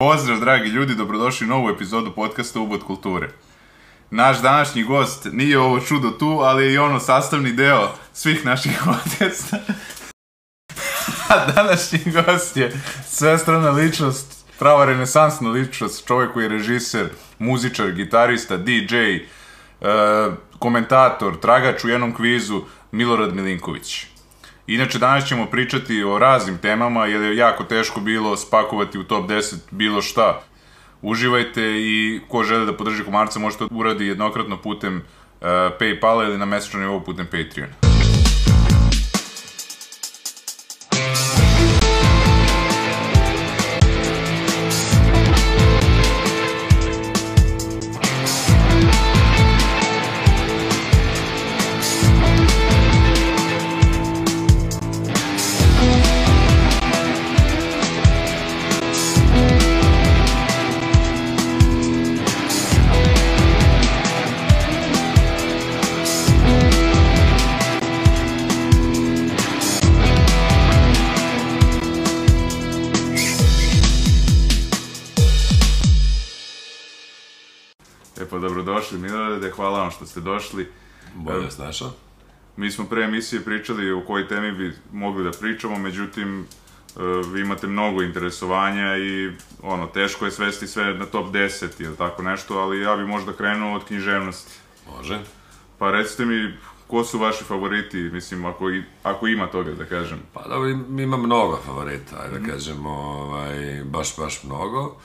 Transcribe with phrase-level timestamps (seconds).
[0.00, 3.30] Pozdrav dragi ljudi, dobrodošli u novu epizodu podcasta Ubod kulture.
[4.10, 8.82] Naš današnji gost nije ovo čudo tu, ali je i ono sastavni deo svih naših
[8.84, 9.56] podcasta.
[11.28, 12.72] A današnji gost je
[13.06, 17.08] svestrana ličnost, prava renesansna ličnost, čovjek koji je režiser,
[17.38, 19.24] muzičar, gitarista, DJ, e,
[20.58, 22.62] komentator, tragač u jednom kvizu,
[22.92, 24.06] Milorad Milinković.
[24.68, 29.30] Inače, danas ćemo pričati o raznim temama, jer je jako teško bilo spakovati u top
[29.30, 30.42] 10 bilo šta.
[31.02, 35.48] Uživajte i ko žele da podrži komarca možete uradi jednokratno putem uh,
[35.80, 37.87] Paypala ili na mesečnom nivou putem Patreona.
[78.68, 80.68] E dobrodošli Milorade, hvala vam što ste došli.
[81.14, 81.90] Bolje vas našao.
[82.56, 87.00] Mi smo pre emisije pričali o kojoj temi bi mogli da pričamo, međutim, e,
[87.32, 92.22] vi imate mnogo interesovanja i ono, teško je svesti sve na top 10 ili tako
[92.22, 94.52] nešto, ali ja bi možda krenuo od književnosti.
[94.96, 95.18] Može.
[95.78, 96.54] Pa recite mi,
[96.86, 100.18] ko su vaši favoriti, mislim, ako, i, ako ima toga da kažem?
[100.32, 104.96] Pa dobro, im- ima mnogo favorita, ajde da kažemo, ovaj, baš, baš mnogo.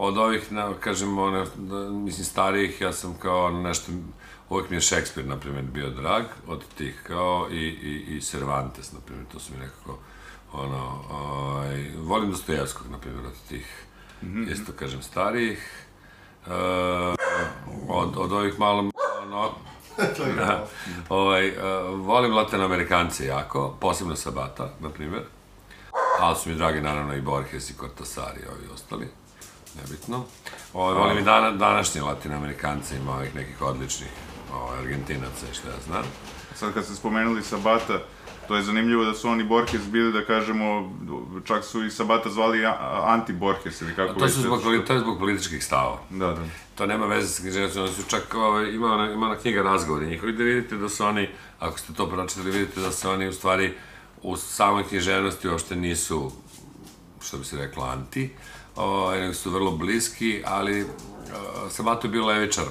[0.00, 3.92] Od ovih, na, kažemo, one, da, mislim, starijih, ja sam kao nešto,
[4.48, 8.92] uvijek mi je Šekspir, na primjer, bio drag, od tih kao, i, i, i Cervantes,
[8.92, 9.98] na primjer, to su mi nekako,
[10.52, 13.84] ono, ovaj, volim Dostojevskog, na primjer, od tih,
[14.50, 15.86] isto kažem, starijih.
[16.46, 16.50] E,
[17.88, 18.90] od, od ovih malo,
[19.22, 19.50] ono,
[20.38, 20.66] Da.
[21.08, 21.54] ovaj, uh,
[22.06, 25.22] volim latinoamerikance jako, posebno Sabata, na primjer.
[26.20, 29.08] Ali su mi dragi, naravno, i Borges i Cortasar i ovi ostali.
[29.76, 30.24] Nebitno.
[30.74, 34.08] Ovaj, volim i dana, današnje latinoamerikance, ima ovih nekih odličnih
[34.54, 36.02] ovaj, Argentinaca i što ja znam.
[36.54, 37.98] Sad kad ste spomenuli Sabata,
[38.48, 40.92] to je zanimljivo da su oni Borges bili, da kažemo,
[41.44, 44.92] čak su i Sabata zvali a- anti-Borges ili kako To, već su zbog, poli- to
[44.92, 45.98] je zbog političkih stavova.
[46.10, 46.42] Da, da.
[46.74, 50.06] To nema veze sa književnostima, oni su čak, ovaj, ima ona, ima ona knjiga razgovori
[50.06, 53.32] njihovi, da vidite da su oni, ako ste to pročitali, vidite da su oni u
[53.32, 53.74] stvari
[54.22, 56.32] u samoj književnosti uopšte nisu,
[57.20, 58.30] što bi se reklo, anti,
[59.20, 60.88] nego su vrlo bliski, ali uh,
[61.70, 62.64] Sabato je bio levičar.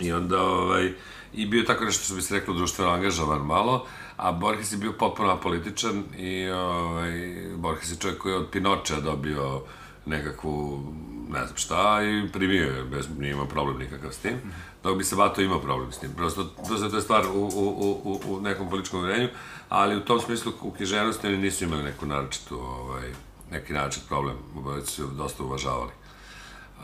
[0.00, 0.92] I onda, ovaj,
[1.34, 4.92] i bio tako nešto što bi se reklo društveno angažovan malo, a Borges je bio
[4.92, 7.12] potpuno apolitičan i ovaj,
[7.56, 9.62] Borges je čovjek koji je od Pinočea dobio
[10.06, 10.82] nekakvu,
[11.28, 14.34] ne znam šta, i primio je, bez, nije imao problem nikakav s tim,
[14.82, 16.10] dok bi Sabato imao problem s tim.
[16.16, 19.28] Prosto, prosto to je stvar u, u, u, u, nekom političkom uvjerenju,
[19.68, 23.12] ali u tom smislu u književnosti oni nisu imali neku naročitu, ovaj,
[23.52, 25.90] neki naročit problem, obojice su dosta uvažavali.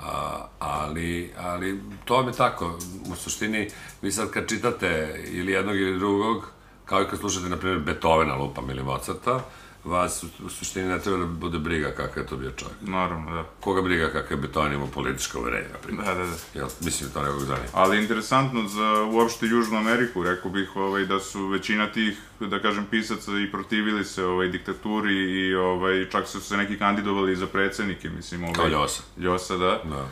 [0.02, 2.78] A, ali, ali to vam je tako,
[3.12, 3.68] u suštini,
[4.02, 6.50] vi sad kad čitate ili jednog ili drugog,
[6.84, 9.40] kao i kad slušate, na primjer, Beethovena, lupam, ili Mozarta,
[9.88, 12.76] vas u, suštini ne treba da bude briga kakav je to bio čovjek.
[12.80, 13.44] Naravno, da.
[13.60, 16.06] Koga briga kakav je Beethoven imao politička uverenja, na primjer.
[16.06, 16.36] Da, da, da.
[16.54, 17.68] Jel, mislim, to nekog zanima.
[17.72, 22.86] Ali interesantno za uopšte Južnu Ameriku, rekao bih ovaj, da su većina tih, da kažem,
[22.90, 28.10] pisaca i protivili se ovaj, diktaturi i ovaj, čak su se neki kandidovali za predsednike,
[28.10, 28.42] mislim.
[28.42, 29.02] Ovaj, Kao Ljosa.
[29.18, 29.80] Ljosa, da.
[29.84, 30.06] Da.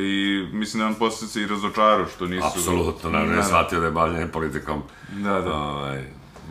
[0.00, 2.46] I mislim da on posle se i razočarao što nisu...
[2.46, 5.54] Apsolutno, naravno, je Da, shvatio da je bavljanje politikom Da, da.
[5.54, 6.04] ovaj,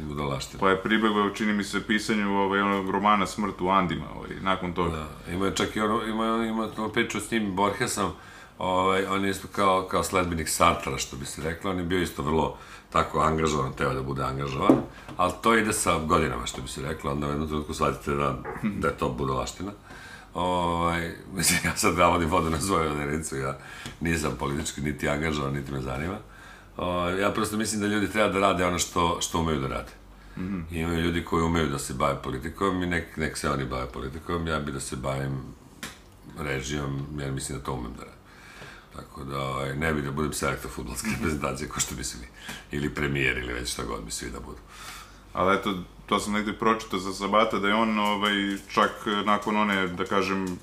[0.03, 0.59] budalaština.
[0.59, 4.73] Pa je pribegao, čini mi se, pisanju ovaj, onog romana Smrt u Andima, ovaj, nakon
[4.73, 5.07] toga.
[5.25, 8.11] Da, ima čak i ono, ima, ima ono priču s njim Borgesom,
[8.57, 12.01] ovaj, on je isto kao, kao sledbenik Sartra, što bi se reklo, on je bio
[12.01, 12.57] isto vrlo
[12.89, 14.75] tako angažovan, teo da bude angažovan,
[15.17, 18.35] ali to ide sa godinama, što bi se reklo, onda u jednom trenutku shvatite da,
[18.63, 19.71] da je to budalaština.
[20.33, 23.57] Ovaj, mislim, ja sad navodim vodu na svoju odenicu, ja
[23.99, 26.17] nisam politički niti angažovan, niti me zanima.
[26.77, 29.91] Ovaj, ja prosto mislim da ljudi treba da rade ono što, što umeju da rade.
[30.71, 33.87] I imaju ljudi koji umeju da se bave politikom i nek, nek se oni bave
[33.87, 35.41] politikom, ja bi da se bavim
[36.39, 38.19] režijom, jer mislim da to umem da radim.
[38.95, 42.27] Tako da ovaj, ne bi da budem selektor futbolske reprezentacije ko što svi.
[42.71, 44.59] Ili premijer ili već šta god bi svi da budu.
[45.33, 45.73] Ali eto,
[46.05, 48.33] to sam negde pročitao za Sabata, da je on ovaj,
[48.73, 48.91] čak
[49.25, 50.59] nakon one, da kažem,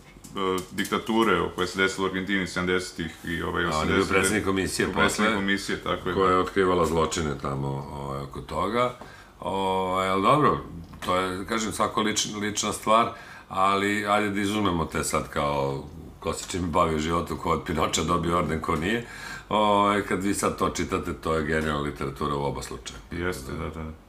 [0.71, 3.77] diktature koja se desila u Argentini 70-ih i ovaj, 80-ih.
[3.83, 5.35] on je bio predsjednik komisije posle.
[5.35, 6.15] komisije, tako je.
[6.15, 8.95] koja je otkrivala zločine tamo ovaj, oko toga.
[9.41, 10.59] Ovaj, ali dobro,
[11.05, 13.13] to je, kažem, svako lična, lična stvar,
[13.49, 15.85] ali ajde da izumemo te sad kao
[16.21, 19.07] ko se čim bavi u životu, ko od Pinoča dobio orden, ko nije.
[19.49, 22.99] Ovaj, kad vi sad to čitate, to je genijalna literatura u oba slučaja.
[23.11, 24.02] Jeste, da, da.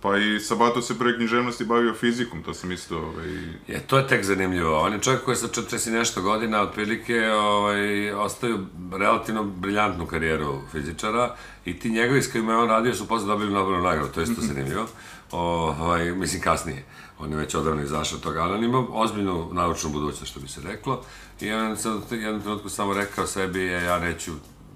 [0.00, 3.26] Pa i Sabato se pre književnosti bavio fizikom, to sam isto, ovaj...
[3.66, 4.78] Je, to je tek zanimljivo.
[4.80, 10.60] On je čovjek koji sa 40 i nešto godina otprilike ovaj, ostaju relativno briljantnu karijeru
[10.72, 11.34] fizičara
[11.64, 14.24] i ti njegovi s kojima je on radio su posle dobili Nobelovu nagradu, to je
[14.24, 14.86] isto zanimljivo.
[15.30, 16.84] Ovaj, mislim kasnije.
[17.18, 20.48] On je već odavno izašao od toga, ali on ima ozbiljnu naučnu budućnost, što bi
[20.48, 21.04] se reklo.
[21.40, 24.32] I on sam u jednom trenutku samo rekao sebi, je, ja neću,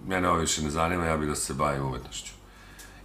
[0.06, 2.39] mene ovo više ne zanima, ja bih da se bavim umetnošću.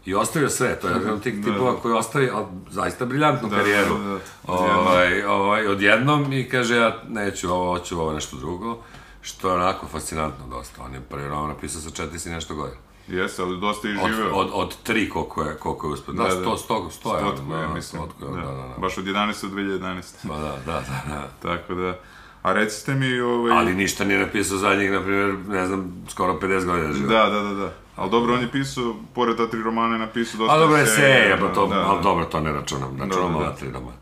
[0.05, 3.55] I ostavio sve, to je jedan od tih tipova koji ostavi ali, zaista briljantnu Da,
[3.55, 3.97] karijeru.
[3.97, 4.19] da, da.
[4.47, 8.77] Ovaj, ovaj, odjednom i kaže ja neću ovo, hoću ovo nešto drugo,
[9.21, 10.81] što je onako fascinantno dosta.
[10.83, 12.77] On je prvi roman napisao sa 40 i nešto godina.
[13.07, 14.33] Jeste, ali dosta i Od, živeo.
[14.33, 16.13] od, od tri koliko je, koliko je uspio.
[16.13, 16.41] Da, Da, da, da.
[16.41, 17.19] sto, sto, sto je.
[17.21, 18.01] Stotku, da, ja da, mislim.
[18.01, 18.47] stotku je, da.
[18.47, 18.75] da, da, da.
[18.77, 19.49] Baš od 11.
[19.49, 20.27] do 2011.
[20.27, 21.27] Pa da, da, da, da.
[21.41, 21.99] Tako da...
[22.45, 23.51] A recite mi, ovaj...
[23.57, 27.13] Ali ništa nije napisao zadnjih, na primjer, ne znam, skoro 50 godina života.
[27.13, 27.73] Da, da, da, da.
[27.95, 31.19] Ali dobro, on je pisao, pored ta tri romana, je napisao dosta A dobro, eseja,
[31.19, 31.81] eseja, pa to, da, da.
[31.81, 33.45] ali dobro, to ne računam, računam da, da.
[33.45, 33.97] ova tri romana.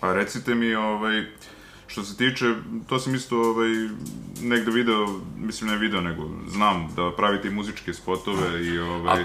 [0.00, 1.24] Pa recite mi, ovaj,
[1.86, 2.54] što se tiče,
[2.88, 3.68] to sam isto ovaj,
[4.42, 5.06] negde video,
[5.38, 9.24] mislim ne video, nego znam da pravite i muzičke spotove i ovaj...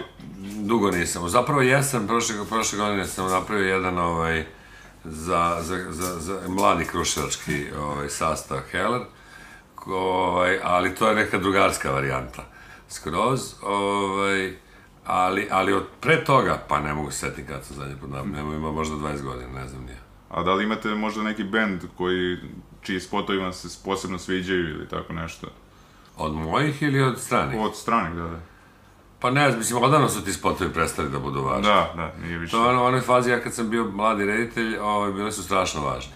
[0.65, 1.29] Dugo nisam.
[1.29, 4.45] Zapravo jesam, prošle, prošle godine sam napravio jedan ovaj,
[5.03, 9.01] za, za, za, za mladi kruševački ovaj, sastav Heller,
[9.85, 12.43] ovaj, ali to je neka drugarska varijanta.
[12.89, 14.53] Skroz, ovaj,
[15.05, 18.35] ali, ali od pre toga, pa ne mogu se setiti kad sam zadnji put napravio,
[18.35, 19.97] nema, ima možda 20 godina, ne znam nije.
[20.29, 22.37] A da li imate možda neki bend koji,
[22.81, 25.47] čiji spotovi vam se posebno sviđaju ili tako nešto?
[26.17, 27.59] Od mojih ili od stranih?
[27.59, 28.39] Od stranih, da, da.
[29.19, 31.63] Pa ne, mislim, odavno su ti spotovi prestali da budu važni.
[31.63, 32.51] Da, da, nije više.
[32.51, 35.81] To je ono, onoj fazi, ja kad sam bio mladi reditelj, ovaj, bili su strašno
[35.81, 36.13] važni.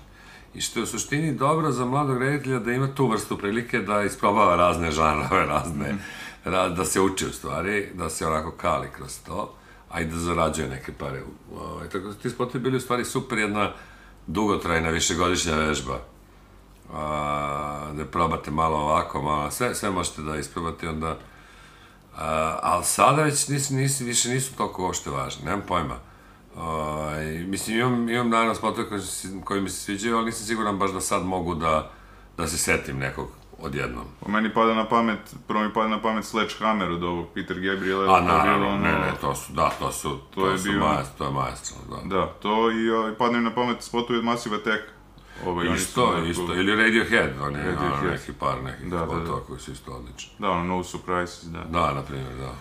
[0.53, 4.03] I što je u suštini dobro za mladog reditelja da ima tu vrstu prilike da
[4.03, 5.95] isprobava razne žanrove, razne,
[6.45, 9.53] ra, da se uči u stvari, da se onako kali kroz to,
[9.89, 11.23] a i da zarađuje neke pare.
[11.55, 13.71] Ovaj, tako da ti spotovi bili u stvari super jedna
[14.27, 15.99] dugotrajna, višegodišnja vežba.
[16.93, 21.17] A, da probate malo ovako, malo, sve, sve možete da isprobate, onda
[22.13, 22.19] Uh,
[22.61, 25.95] ali sada već nisu, nisu, više nisu toliko uopšte važni, nemam pojma.
[26.55, 26.61] Uh,
[27.45, 29.01] mislim, imam, imam naravno spotove koji,
[29.43, 31.91] koji mi se sviđaju, ali nisam siguran baš da sad mogu da,
[32.37, 33.27] da se setim nekog
[33.59, 34.05] odjednom.
[34.19, 38.17] Po meni pada na pamet, prvo mi pada na pamet Sledgehammer od ovog Peter Gabriela.
[38.17, 40.79] A, naravno, ono- ne, ne, to su, da, to su, to, To je su bio-
[40.79, 42.15] majest, to je majestralno, da.
[42.15, 44.83] Da, to i ovaj, padne mi na pamet spotovi od Massive Attack.
[45.45, 48.11] Ovaj, su Isto, onako- isto, ili Radiohead, oni, ono, Radiohead.
[48.11, 49.45] neki par nekih Da, da, spotova da.
[49.45, 50.31] koji su isto odlični.
[50.39, 51.59] Da, ono, No Surprises, da.
[51.61, 52.53] Da, na primjer, da.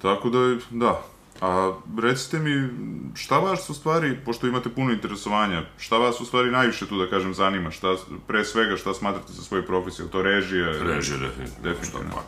[0.00, 0.38] Tako da,
[0.70, 1.02] da.
[1.40, 2.68] A recite mi,
[3.14, 7.10] šta vas u stvari, pošto imate puno interesovanja, šta vas u stvari najviše tu da
[7.10, 10.66] kažem zanima, šta, pre svega šta smatrate za svoju profesiju, to režija?
[10.66, 11.62] Režije, definitivno.
[11.62, 12.10] Definitivno.
[12.14, 12.22] Pa,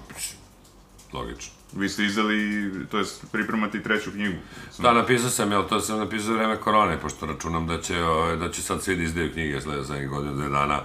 [1.15, 1.53] logično.
[1.77, 4.39] Vi ste izdali, to jest pripremate i treću knjigu.
[4.79, 8.37] Da, napisao sam, jel, to sam napisao za vreme korone, pošto računam da će, ovaj,
[8.37, 10.81] da će sad svi da izdaju knjige slede za godinu, dve dana.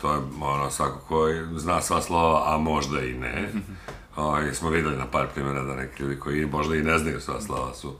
[0.00, 3.52] To je, ono, svako ko zna sva slova, a možda i ne.
[4.16, 7.40] Ovaj, smo videli na par primjera da neki ljudi koji možda i ne znaju sva
[7.40, 7.94] slova su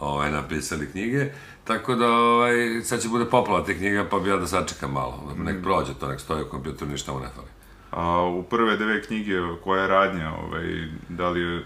[0.00, 1.32] ovaj, napisali knjige.
[1.64, 5.34] Tako da, ovaj, sad će bude poplava te knjiga, pa bi ja da sačekam malo.
[5.36, 7.48] Nek prođe to, nek stoji u kompjuteru, ništa mu ne fali.
[7.94, 9.32] A u prve dve knjige,
[9.64, 11.64] koja je radnja, ovaj, da li je...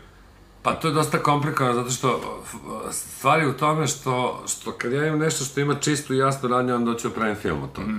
[0.63, 2.43] Pa to je dosta komplikovano, zato što
[2.91, 6.75] stvari u tome što, što kad ja imam nešto što ima čistu i jasnu radnju,
[6.75, 7.93] onda ću da pravim film od toga.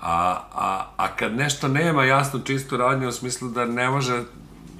[0.00, 4.22] A, a, a kad nešto nema jasnu, čistu radnju, u smislu da ne može,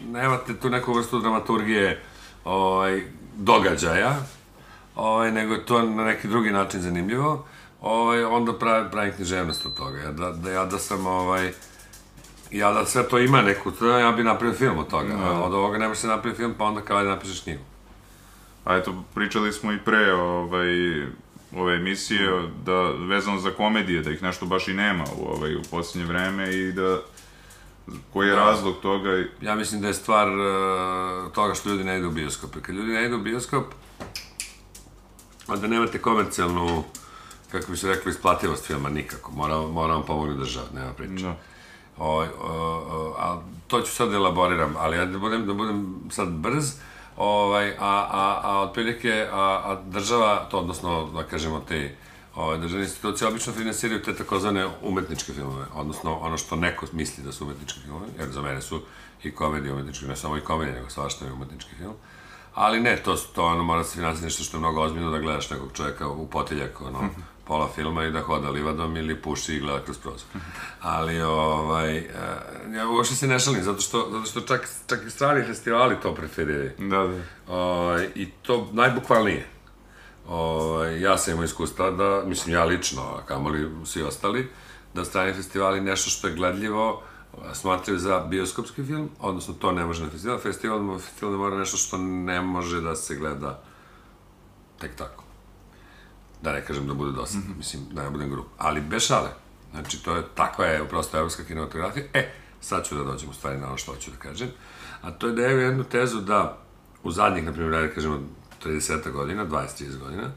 [0.07, 2.03] nemate tu neku vrstu dramaturgije
[2.45, 3.03] ovaj,
[3.37, 4.17] događaja,
[4.97, 7.47] ovaj, nego je to na neki drugi način zanimljivo,
[7.81, 9.99] ovaj, onda pravim, pravim književnost od toga.
[9.99, 11.53] Ja da, da, ja da sam, ovaj,
[12.51, 15.15] ja da sve to ima neku, ja bi napravio film od toga.
[15.23, 17.63] A od ovoga ne može se napraviti film, pa onda kao ajde napišeš knjigu.
[18.65, 21.03] A eto, pričali smo i pre ovaj,
[21.57, 25.63] ove emisije, da vezano za komedije, da ih nešto baš i nema u, ovaj, u
[25.71, 26.99] posljednje vreme i da
[28.13, 32.09] koji je razlog toga Ja mislim da je stvar uh, toga što ljudi ne idu
[32.09, 32.57] u bioskop.
[32.57, 33.65] I kad ljudi ne idu u bioskop,
[35.49, 36.85] onda nemate komercijalnu,
[37.51, 39.33] kako bi se reklo, isplativost filma nikako.
[39.33, 41.23] Mora, mora vam pomoći država, nema priče.
[41.23, 41.37] da.
[42.01, 46.01] O, o, o, a to ću sad da elaboriram, ali ja da budem, da budem
[46.11, 46.73] sad brz,
[47.17, 51.97] ovaj, a, a, a otprilike, a, a država, to odnosno, da kažemo, te
[52.35, 57.33] ovaj, državne institucije obično finansiraju te takozvane umetničke filmove, odnosno ono što neko misli da
[57.33, 58.83] su umetnički filmovi, jer za mene su
[59.23, 61.95] i komedije umetnički, ne samo i komedije, nego svašta je umetnički film.
[62.55, 65.51] Ali ne, to, to ono mora se finansirati nešto što je mnogo ozbiljno da gledaš
[65.51, 66.99] nekog čovjeka u potiljak, ono,
[67.51, 70.29] pola filma i da hoda livadom ili puši i gleda kroz prozor.
[70.81, 72.07] Ali, ovaj, e,
[72.77, 76.15] ja uopšte se ne šalim, zato što, zato što čak, čak i strani festivali to
[76.15, 76.71] preferiraju.
[76.79, 77.55] Da, da.
[77.55, 79.47] Ovaj, I to najbukvalnije.
[80.29, 84.49] Ovaj, ja sam imao iskustva da, mislim ja lično, a kamoli svi ostali,
[84.95, 87.03] da strani festivali nešto što je gledljivo
[87.55, 91.77] smatraju za bioskopski film, odnosno to ne može na festival, festival, festival ne mora nešto
[91.77, 93.63] što ne može da se gleda
[94.79, 95.30] tek tako.
[96.43, 97.57] Da ne kažem da bude dosadno, mm -hmm.
[97.57, 98.47] mislim, da ne budem grup.
[98.59, 99.31] Ali bez šale.
[99.71, 102.05] Znači, to je, takva je prosto evropska kinematografija.
[102.15, 104.49] E, sad ću da dođem u stvari na ono što hoću da kažem.
[105.03, 106.59] A to je da je jednu tezu da
[107.03, 108.21] u zadnjih, na primjer, da kažemo,
[108.65, 110.31] 30 godina, 20-30 godina,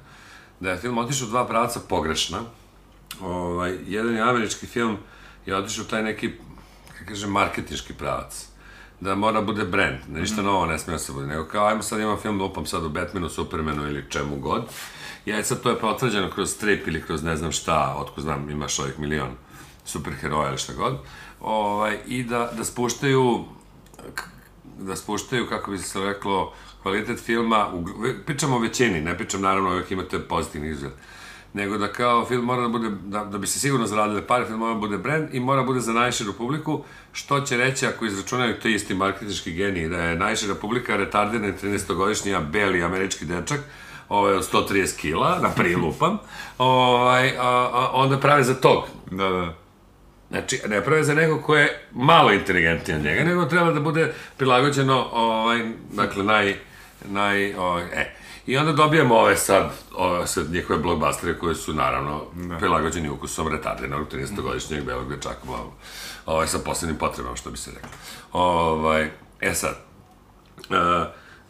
[0.60, 2.42] da je film otišao u dva pravca pogrešna.
[3.22, 4.98] Ovaj, jedan je američki film
[5.46, 6.32] je otišao u taj neki,
[6.94, 8.48] kako kažem, marketinški pravac
[9.04, 10.48] da mora bude brand, da ništa mm -hmm.
[10.48, 12.90] novo ne smije da se bude, nego kao ajmo sad imam film, lupam sad o
[12.90, 14.64] Batmanu, Supermanu ili čemu god,
[15.26, 18.80] ja sad to je potvrđeno kroz strip ili kroz ne znam šta, otko znam, imaš
[18.80, 19.32] ovih milion
[19.86, 20.98] superheroja ili šta god,
[21.42, 23.46] ovaj, i da, da spuštaju
[24.80, 27.86] da spuštaju, kako bi se reklo, kvalitet filma, u,
[28.26, 30.92] pričamo o većini, ne pričam naravno uvijek imate pozitivni izgled,
[31.54, 34.60] nego da kao film mora da bude, da, da bi se sigurno zaradile pare, film
[34.60, 38.06] mora da bude brand i mora da bude za najširu publiku, što će reći ako
[38.06, 43.60] izračunaju to isti marketinški geniji, da je najšira publika retardirani 13-godišnji beli američki dečak,
[44.10, 46.18] ovaj, od 130 kila, na prilupam,
[46.58, 48.84] ovaj, a, a, onda prave za tog.
[49.12, 49.54] Da, da.
[50.30, 54.14] Znači, ne prave za nekog ko je malo inteligentniji od njega, nego treba da bude
[54.38, 56.56] prilagođeno, ovaj, dakle, naj,
[57.06, 58.14] naj, ovaj, e.
[58.46, 62.58] I onda dobijamo ove sad, ove sad njihove blockbustere koje su naravno da.
[62.58, 65.72] prilagođeni ukusom retardenog 13-godišnjeg belog dečaka, bla, bla.
[66.26, 67.90] Ovaj, sa posebnim potrebama, što bi se reklo.
[68.32, 69.10] Ovaj,
[69.42, 69.76] e sad,
[70.70, 70.76] uh,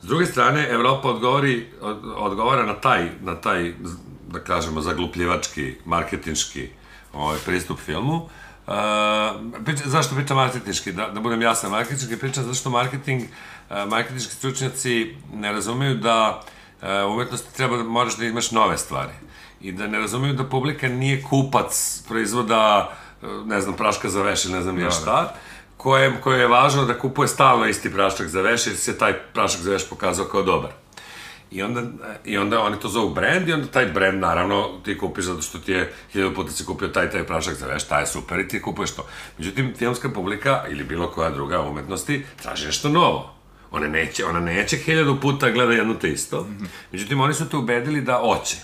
[0.03, 3.73] s druge strane, Evropa odgovori, od, odgovara na taj, na taj,
[4.27, 6.69] da kažemo, zaglupljivački, marketinški
[7.13, 8.29] ovaj, pristup filmu, uh,
[8.67, 8.73] Uh,
[9.65, 10.91] priča, zašto pričam marketinški?
[10.91, 16.43] Da, da budem jasan, marketinški pričam zato što marketing, uh, marketinški stručnjaci ne razumeju da
[16.81, 19.11] uh, umetnosti treba da moraš da imaš nove stvari.
[19.61, 22.93] I da ne razumeju da publika nije kupac proizvoda,
[23.45, 25.35] ne znam, praška za veš ne znam ja da, da.
[25.83, 29.61] Koje, koje je važno da kupuje stalno isti prašak za veš, jer se taj prašak
[29.61, 30.71] za veš pokazao kao dobar.
[31.51, 31.81] I onda,
[32.25, 35.59] I onda oni to zovu brand i onda taj brand naravno ti kupiš zato što
[35.59, 38.47] ti je hiljadu puta si kupio taj taj prašak za veš, taj je super i
[38.47, 39.05] ti kupuješ to.
[39.37, 43.35] Međutim, filmska publika ili bilo koja druga umetnosti traži nešto novo.
[43.71, 46.47] Ona neće, ona neće hiljadu puta gleda jedno te isto.
[46.91, 48.57] Međutim, oni su te ubedili da oće.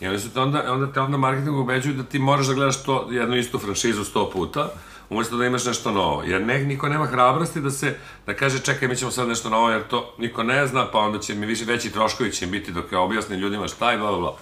[0.00, 2.82] I oni su te onda, onda te onda marketing ubeđuju da ti moraš da gledaš
[2.82, 4.68] to, jednu istu franšizu sto puta,
[5.10, 6.22] umesto da imaš nešto novo.
[6.22, 9.70] Jer ne, niko nema hrabrosti da se, da kaže čekaj mi ćemo sad nešto novo
[9.70, 12.92] jer to niko ne zna, pa onda će mi više veći troškovi će biti dok
[12.92, 14.36] ja objasnim ljudima šta je, bla, bla, bla.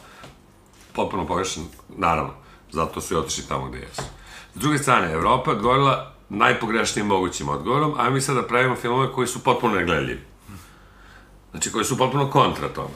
[0.92, 1.64] Potpuno pogrešan,
[1.96, 2.32] naravno.
[2.70, 4.02] Zato su i otišli tamo gde jesu.
[4.54, 9.26] S druge strane, Evropa odgovorila najpogrešnijim mogućim odgovorom, a mi sad da pravimo filmove koji
[9.26, 10.20] su potpuno negledljivi.
[11.50, 12.94] Znači, koji su potpuno kontra tome.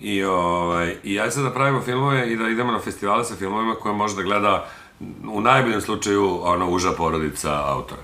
[0.00, 3.74] I, ovaj, i ajde sad da pravimo filmove i da idemo na festivale sa filmovima
[3.74, 4.68] koje može da gleda
[5.28, 8.02] u najboljem slučaju ono uža porodica autora.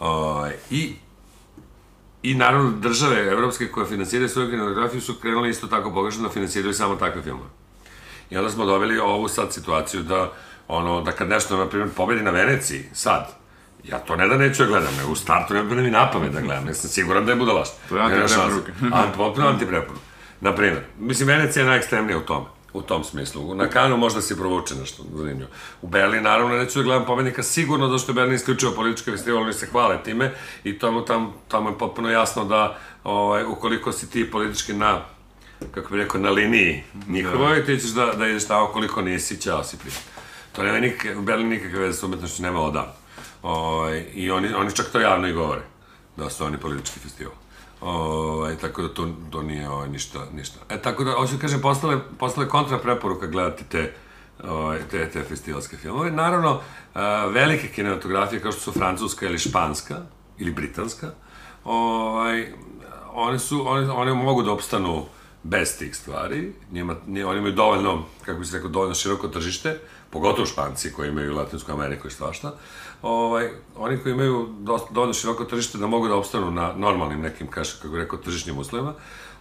[0.00, 0.96] O, I
[2.24, 6.74] I naravno države evropske koje finansiraju svoju kinematografiju su krenuli isto tako pogrešno da finansiraju
[6.74, 7.48] samo takve filmove.
[8.30, 10.32] I onda smo dobili ovu sad situaciju da
[10.68, 13.28] ono, da kad nešto, na primjer, pobedi na Veneciji, sad,
[13.84, 16.32] ja to ne da neću da gledam, nego u startu ne bude mi na pamet
[16.32, 17.76] da gledam, ja sam siguran da je budalašta.
[17.88, 18.72] To je antipreporuka.
[18.92, 20.06] Ant, potpuno antipreporuka.
[20.40, 23.54] Na primjer, mislim, Venecija je najekstremnija u tome u tom smislu.
[23.54, 25.50] Na Kanu možda se provuče nešto zanimljivo.
[25.82, 29.42] U Berlin, naravno, neću da gledam pobednika sigurno, zato što je Berlin isključivo politički festival,
[29.42, 30.32] oni se hvale time
[30.64, 35.00] i tomu, tam, tamo je potpuno jasno da ovaj, ukoliko si ti politički na
[35.74, 37.66] kako bih rekao, na liniji njihovoj, da.
[37.66, 39.94] ti ćeš da, da ideš tamo, koliko nisi, ćao si prije.
[40.52, 42.92] To nema nikakve, u Berlin nikakve veze s umetnošću nema odavno.
[43.42, 45.62] Ovaj, I oni, oni čak to javno i govore,
[46.16, 47.32] da su oni politički festival.
[47.84, 50.58] Ovaj, tako da to, to nije ovaj, ništa, ništa.
[50.68, 53.92] E, tako da, hoću da kažem, postale, postale kontra preporuka gledati te,
[54.44, 56.10] ovaj, te, te festivalske filmove.
[56.10, 56.60] Naravno,
[56.94, 59.96] a, velike kinematografije kao što su francuska ili španska,
[60.38, 61.10] ili britanska,
[61.64, 62.52] ovaj,
[63.12, 65.04] one, su, one, one mogu da opstanu
[65.42, 66.52] bez tih stvari.
[66.72, 69.78] Njima, oni imaju dovoljno, kako bi se rekao, dovoljno široko tržište,
[70.10, 72.54] pogotovo Španci koji imaju Latinsku Ameriku i svašta,
[73.02, 77.46] ovaj, oni koji imaju dosta, dovoljno široko tržište da mogu da opstanu na normalnim nekim,
[77.46, 78.94] kaš, kako rekao, tržišnim uslovima,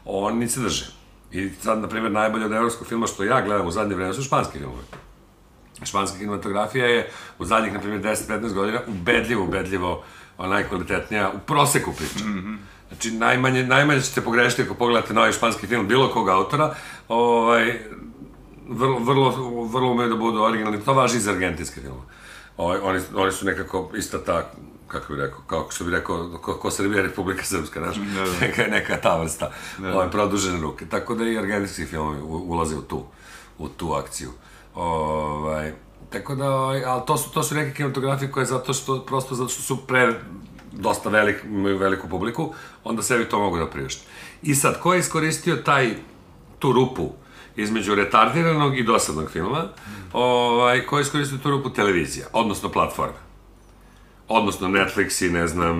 [0.05, 0.85] oni se drže.
[1.31, 4.23] I sad, na primjer, najbolje od evropskog filma što ja gledam u zadnje vreme su
[4.23, 4.83] španski filmovi.
[5.83, 10.03] Španska kinematografija je u zadnjih, na primjer, 10-15 godina ubedljivo, ubedljivo
[10.39, 12.27] najkvalitetnija, u proseku pričam.
[12.27, 12.57] Mm -hmm.
[12.87, 16.75] Znači, najmanje, najmanje ćete pogrešiti ako pogledate novi španski film bilo kog autora,
[17.07, 17.79] ovaj,
[18.69, 19.29] vrlo, vrlo,
[19.65, 20.81] vrlo umeju da budu originalni.
[20.81, 22.05] To važi i za argentinske filmove.
[22.57, 24.51] Ovaj, oni, oni su nekako ista ta,
[24.87, 28.31] kako bi rekao, kao što bi rekao, ko, ko Srbija, Republika Srpska, znaš, Da, da.
[28.47, 29.51] neka, neka ta vrsta,
[29.93, 30.85] ovaj, produžene ruke.
[30.85, 33.03] Tako da i argentinski filmovi ulaze u tu,
[33.57, 34.31] u tu akciju.
[34.75, 35.73] Ovaj,
[36.09, 39.49] tako da, ovaj, ali to su, to su neke kinematografije koje zato što, prosto zato
[39.49, 40.13] što su pre,
[40.71, 44.05] dosta velik, imaju veliku publiku, onda sebi to mogu da priušte.
[44.41, 45.95] I sad, ko je iskoristio taj,
[46.59, 47.11] tu rupu
[47.55, 49.67] između retardiranog i dosadnog filma,
[50.13, 53.23] ovaj, ko je iskoristio tu rupu televizija, odnosno platforme
[54.27, 55.77] odnosno Netflix i ne znam,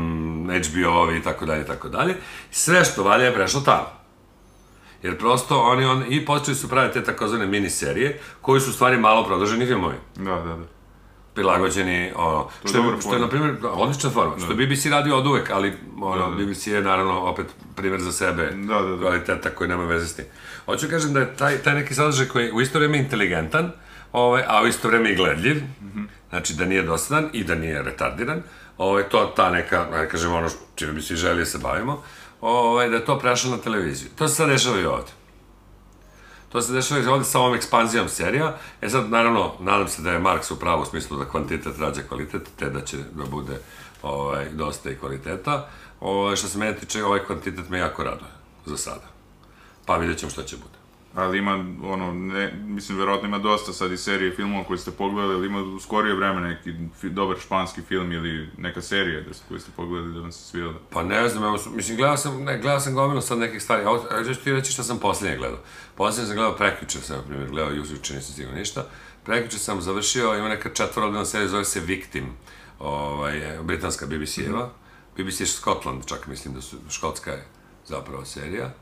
[0.48, 2.16] HBO-ovi i tako dalje tako dalje.
[2.52, 3.88] Sve što valja je prešlo tamo.
[5.04, 8.98] Jer prosto oni on, i počeli su praviti te takozvane miniserije, koji su u stvari
[8.98, 9.96] malo produženi filmovi.
[10.16, 10.66] Da, da, da.
[11.34, 14.86] Prilagođeni, ono, što, je, dobra što je, na primjer, da, odlična forma, što je BBC
[14.86, 19.02] radio od uvek, ali, ono, BBC je, naravno, opet primjer za sebe, Da, da, da.
[19.02, 20.26] kvaliteta koji nema veze s tim.
[20.66, 23.72] Hoću kažem da je taj, taj neki sadržaj koji je u isto vreme inteligentan,
[24.12, 25.62] ovaj, a u isto vreme i gledljiv,
[26.30, 28.44] znači da nije dosadan i da nije retardiran,
[28.78, 32.02] ovaj, to ta neka, da kažem, ono čime bi svi želi da se bavimo,
[32.42, 34.10] ovaj, da je to prešlo na televiziju.
[34.18, 35.12] To se sad dešava i ovde.
[36.54, 38.58] To se dešava ovde sa ovom ekspanzijom serija.
[38.82, 42.50] E sad, naravno, nadam se da je Marks u pravu smislu da kvantitet rađa kvalitet,
[42.60, 43.60] te da će da bude
[44.02, 45.68] ovaj, dosta i kvaliteta.
[46.00, 48.32] Ovaj, što se mene tiče, ovaj kvantitet me jako raduje
[48.66, 49.08] za sada.
[49.86, 50.83] Pa vidjet ćemo šta će bude.
[51.16, 51.52] Ali ima,
[51.84, 55.60] ono, ne, mislim, verovatno ima dosta sad i serije filmova koje ste pogledali, ali ima
[55.60, 59.72] u skorije vreme neki fi, dobar španski film ili neka serija da, ste- koju ste
[59.76, 60.74] pogledali da vam se svidjela.
[60.90, 64.06] Pa ne znam, evo, mislim, gledao sam, ne, gledao sam gomilu sad nekih stvari, ovo,
[64.34, 65.60] ću ti reći šta sam posljednje gledao.
[65.96, 68.86] Posljednje sam gledao prekjuče, sam, na primjer, gledao juče, nisam sigurno ništa.
[69.24, 72.26] Prekjuče sam završio, ima neka četvorodnevna serija, zove se Victim,
[72.80, 74.70] ovaj, britanska BBC-eva.
[75.18, 77.46] BBC je Scotland, čak mislim da su, škotska je
[77.86, 78.74] zapravo serija.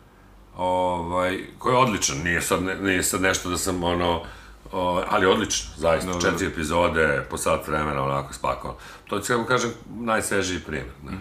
[0.58, 4.24] Ovaj, koji je odličan, nije sad, ne, nije sad nešto da sam, ono,
[4.72, 8.80] o, ali odlično, zaista, da, četiri epizode, po sat vremena, onako spakovano.
[9.08, 11.20] To će, kako kažem, najsvežiji primjer, znaš.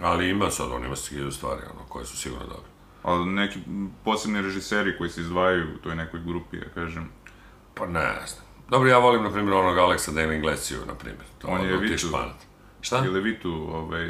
[0.00, 2.70] Ali ima sad, on ima hiljadu stvari, ono, koje su sigurno dobre.
[3.02, 3.58] Ali neki
[4.04, 7.08] posebni režiseri koji se izdvajaju u toj nekoj grupi, ja kažem.
[7.74, 8.44] Pa ne znam.
[8.70, 11.24] Dobro, ja volim, na primjer, onog Aleksa Dave Inglesiju, na primjer.
[11.38, 12.08] To, On je Vitu.
[12.08, 12.36] Španac.
[12.80, 12.98] Šta?
[12.98, 14.08] Je Levitu, ovaj,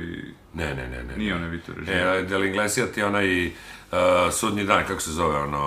[0.54, 1.16] Ne, ne, ne, ne.
[1.16, 1.94] nije on Levitu režim.
[1.94, 3.52] E, Del Inglesija ti onaj uh,
[4.32, 5.58] sudnji dan, kako se zove, ono,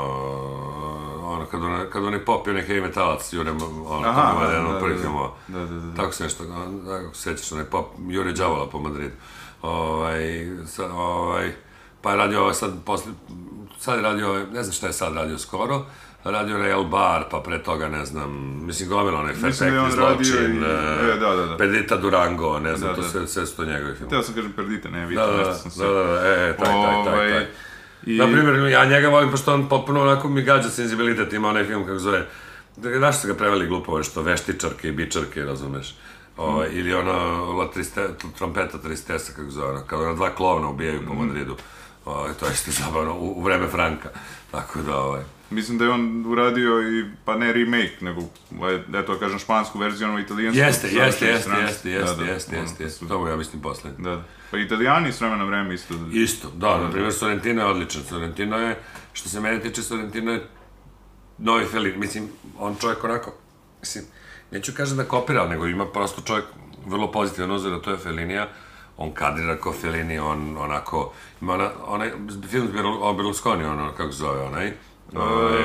[1.24, 4.54] ono, kad, ona, kad on je popio neki heavy metalac, Jure, ono, Aha, je da,
[4.54, 5.04] jedan da, od prvih da.
[5.04, 5.32] filmova.
[5.48, 5.96] Da, da, da.
[5.96, 9.16] Tako se nešto, da, kako se sećaš, onaj pop, Jure Đavola po Madridu.
[9.62, 11.52] Ovaj, sad, ovaj,
[12.02, 13.12] pa je radio ovaj sad, posle,
[13.80, 15.86] sad je radio, ovaj, ne znam šta je sad radio skoro,
[16.24, 20.56] radio je El Bar, pa pre toga, ne znam, mislim, gomila onaj da radio zločin,
[20.56, 20.70] i- e,
[21.06, 21.58] e, da, da, da.
[21.58, 23.08] Perdita Durango, ne znam, Da, to da.
[23.08, 24.10] sve, sve su to njegovi filmovi.
[24.10, 25.80] Teo sam kažem Perdita, ne, Vitu, Da, da, nešto da, sam se...
[25.80, 27.46] da, da, da, e, taj, taj, taj, Ovaj, taj.
[28.06, 31.66] I, Na primjer, ja njega volim, pošto on potpuno onako mi gađa senzibilitet, ima onaj
[31.66, 32.26] film kako zove,
[32.78, 35.96] znaš su ga preveli glupo, što veštičarke i bičarke, razumeš?
[36.38, 37.14] O, ili ono,
[37.52, 41.56] La triste, trompeta tristesa, kako zove, ono, kada ona dva klovna ubijaju po Madridu.
[42.06, 44.10] O, to je isto zabavno, u, u vreme Franka.
[44.52, 48.22] Tako da, ovaj, Mislim da je on uradio i, pa ne remake, nego,
[48.96, 50.60] eto, kažem, špansku verziju, ono italijansku.
[50.60, 52.90] Jeste, jeste, jeste, jeste, Da, jeste, da, jeste, jeste, to jeste.
[52.90, 54.04] su- To ja mislim poslednje.
[54.04, 54.24] Da, da.
[54.52, 55.94] Pa italijani s vremena na vreme isto.
[56.14, 58.04] Isto, da, na primjer Sorrentino je odličan.
[58.04, 58.80] Sorrentino je,
[59.14, 60.48] što se mene tiče, Sorrentino je
[61.38, 61.98] novi Fellini.
[61.98, 62.28] Mislim,
[62.60, 63.34] on čovjek onako,
[63.80, 64.04] mislim,
[64.52, 66.46] neću kažem da kopira, nego ima prosto čovjek
[66.86, 68.48] vrlo pozitivan uzor, to je Fellinija.
[68.98, 72.12] On kadrira kao Fellini, on onako, ima ona, onaj
[72.50, 72.68] film
[73.02, 74.74] o Berlusconi, ono, kako zove, onaj,
[75.16, 75.64] ovaj,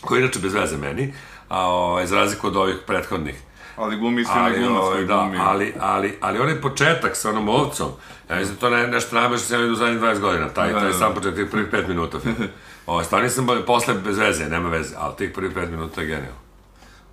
[0.00, 1.14] koji je inače bez veze meni,
[1.48, 3.42] a ovaj, za razliku od ovih prethodnih.
[3.76, 5.38] Ali glumi isti Ali, glumac ovaj, da, glumi.
[5.40, 7.88] ali, ali, ali onaj početak sa onom ovcom,
[8.30, 10.78] ja mislim to ne, nešto najbolje što sam vidio u zadnjih 20 godina, taj, Da,
[10.80, 10.94] taj da.
[10.94, 12.18] sam početak, tih prvih 5 minuta.
[12.86, 16.06] Ovo, stvarno nisam bolje, posle bez veze, nema veze, ali tih prvih 5 minuta je
[16.06, 16.47] genijalno.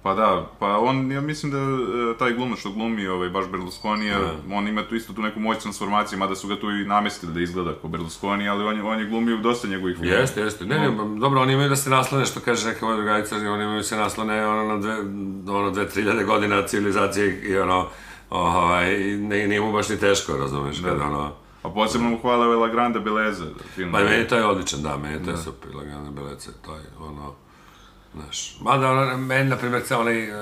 [0.06, 4.12] Pa da, pa on, ja mislim da e, taj glumac što glumi, ovaj, baš Berlusconi,
[4.52, 7.40] on ima tu isto tu neku moć transformacije, mada su ga tu i namestili da
[7.40, 10.20] izgleda kao Berlusconi, ali on on je glumio dosta njegovih filmova.
[10.20, 10.66] Jeste, jeste.
[10.66, 13.78] Ne, ne, dobro, oni imaju da se naslone, što kaže neka moja drugarica, oni imaju
[13.78, 15.00] da se naslone ono, na dve,
[15.54, 17.88] ono, dve, tri hiljade godina civilizacije i ono,
[18.30, 21.32] ovaj, ne, nije mu baš ni teško, razumeš, kada ono...
[21.64, 23.92] A posebno mu hvala ovaj La Grande Beleza, film.
[23.92, 27.45] Pa meni to je odličan, da, meni to je super, Lagane Belece, to je ono,
[28.16, 30.38] znaš, mada ono, meni, na primjer, ceo onaj uh,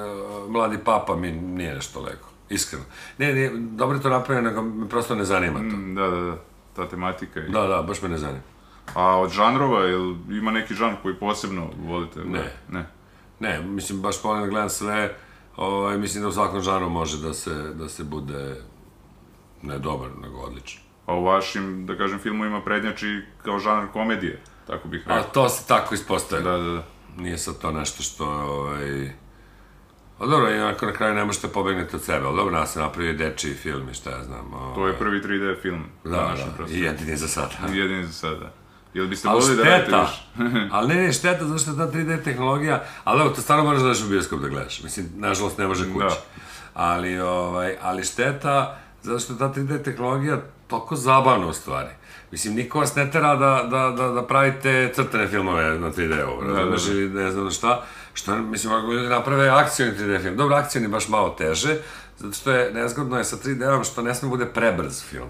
[0.49, 2.85] mladi papa mi nije nešto lego, iskreno.
[3.17, 5.65] Ne, nije, dobro je to napravljeno, nego me prosto ne zanima to.
[5.67, 6.37] Mm, Da, da, da,
[6.75, 7.39] ta tematika.
[7.39, 8.41] i- Da, da, baš me ne zanima.
[8.93, 12.19] A od žanrova, jel ima neki žanr koji posebno volite?
[12.19, 12.51] Ne.
[12.69, 12.85] Ne.
[13.39, 15.15] Ne, mislim, baš da gledam sve,
[15.55, 18.61] ovaj, mislim da u svakom žanru može da se, da se bude,
[19.61, 20.81] ne dobar, nego odličan.
[21.05, 25.31] A u vašim, da kažem, filmovima prednjači kao žanr komedije, tako bih A rekao.
[25.31, 26.43] to se tako ispostavlja.
[26.47, 26.83] Da, da, da.
[27.17, 29.11] Nije sad to nešto što, ovaj...
[30.19, 32.79] A dobro, i onako na kraju ne možete pobegnete od sebe, ali dobro, nas se
[32.79, 34.53] napravio dečiji film i šta ja znam.
[34.53, 34.75] Ovaj...
[34.75, 35.83] To je prvi 3D film.
[36.03, 37.73] Da, na da, i jedini za sada.
[37.73, 38.53] I jedini za sada.
[38.93, 40.69] Jel biste volili da radite više?
[40.75, 43.81] ali ne, ne, šteta, zato što je ta 3D tehnologija, ali evo, to stvarno moraš
[43.81, 46.05] da u bioskop da gledaš, mislim, nažalost ne može kući.
[46.05, 46.21] Da.
[46.73, 51.89] Ali, ovaj, ali šteta, zato što ta 3D tehnologija toliko zabavna u stvari.
[52.31, 56.87] Mislim, niko vas ne tera da, da, da, da pravite crtane filmove na 3D-u, razumeš,
[56.87, 61.07] ili ne znam šta, što, mislim, ako ljudi naprave akcijni 3D film, dobro, akcijni baš
[61.07, 61.77] malo teže,
[62.17, 65.29] zato što je nezgodno je sa 3D-om što ne sme bude prebrz film.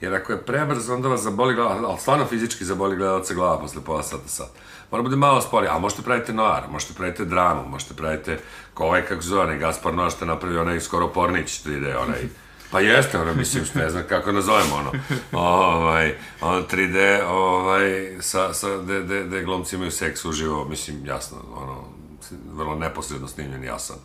[0.00, 3.82] Jer ako je prebrz, onda vas zaboli glava, ali stvarno fizički zaboli gledalca glava posle
[3.82, 4.50] pola sata, sat.
[4.90, 8.38] Mora bude malo sporije, a možete pravite noir, možete pravite dramu, možete pravite,
[8.74, 12.28] ko ovaj, kako zove, onaj Gaspar Noš što je napravio onaj skoro Pornić 3D, onaj,
[12.74, 14.90] pa jeste, ono, mislim, ne znam kako nazovemo, ono,
[15.32, 21.38] ovaj, ono 3D, ovaj, sa, sa, de, de, de glumci imaju seks uživo, mislim, jasno,
[21.56, 21.84] ono,
[22.52, 23.96] vrlo neposredno snimljen, jasan.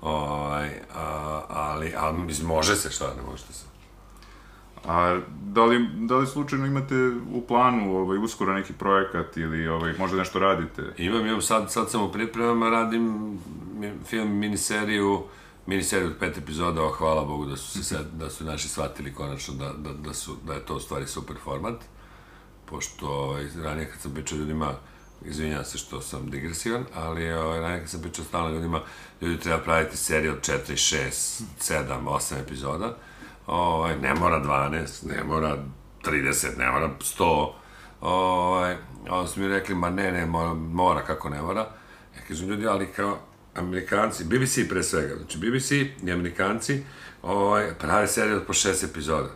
[0.00, 3.64] Ovaj, a, ali, ali, mislim, može se, šta ne možete se.
[4.88, 6.94] A da li, da li slučajno imate
[7.32, 10.82] u planu ovaj, uskoro neki projekat ili ovaj, možda nešto radite?
[10.98, 13.38] Imam, imam, sad, sad sam u pripremama, radim
[14.06, 15.24] film, miniseriju,
[15.70, 19.14] miniseriju od pet epizoda, a hvala Bogu da su, se sad, da su naši shvatili
[19.14, 21.84] konačno da, da, da, su, da je to u stvari super format,
[22.66, 24.72] pošto ovaj, ranije kad sam pričao ljudima,
[25.24, 28.80] izvinjam se što sam digresivan, ali ovaj, ranije kad sam pričao stalno ljudima,
[29.20, 32.96] ljudi treba praviti seriju od 4, 6, 7, 8 epizoda,
[33.46, 35.56] ovaj, ne mora 12, ne mora
[36.04, 37.52] 30, ne mora 100,
[38.00, 38.76] ovaj,
[39.10, 41.60] onda su mi rekli, ma ne, ne, mora, mora kako ne mora.
[42.16, 43.18] Ja kažem, ljudi, ali kao
[43.54, 45.70] Amerikanci, BBC pre svega, znači BBC
[46.02, 46.82] i Amerikanci
[47.22, 49.30] ovaj, prave serije od po šest epizoda.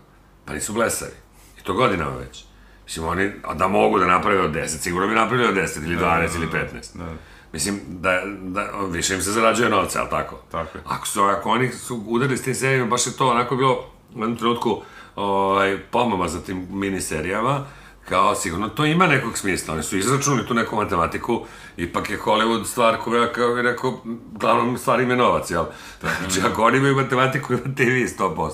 [0.45, 1.13] Pa nisu blesavi.
[1.61, 2.45] I to godinama već.
[2.85, 5.97] Mislim, oni, a da mogu da naprave od 10, sigurno bi napravili od 10 ili
[5.97, 6.99] 12 ili 15.
[6.99, 7.05] Da.
[7.53, 10.41] Mislim, da, da, više im se zarađuje novca, ali tako?
[10.51, 10.85] Tako je.
[10.87, 14.21] Ako su, ako oni su udarili s tim serijama, baš je to onako bilo u
[14.21, 14.83] jednom trenutku
[15.17, 17.67] ovaj, pomama za tim miniserijama,
[18.09, 22.65] kao sigurno to ima nekog smisla, oni su izračunali tu neku matematiku, ipak je Hollywood
[22.65, 24.01] stvar koja, kao bih rekao,
[24.33, 25.65] glavnom stvar im je novac, jel?
[26.01, 28.51] Znači, ako oni imaju matematiku, imate i vi 100%.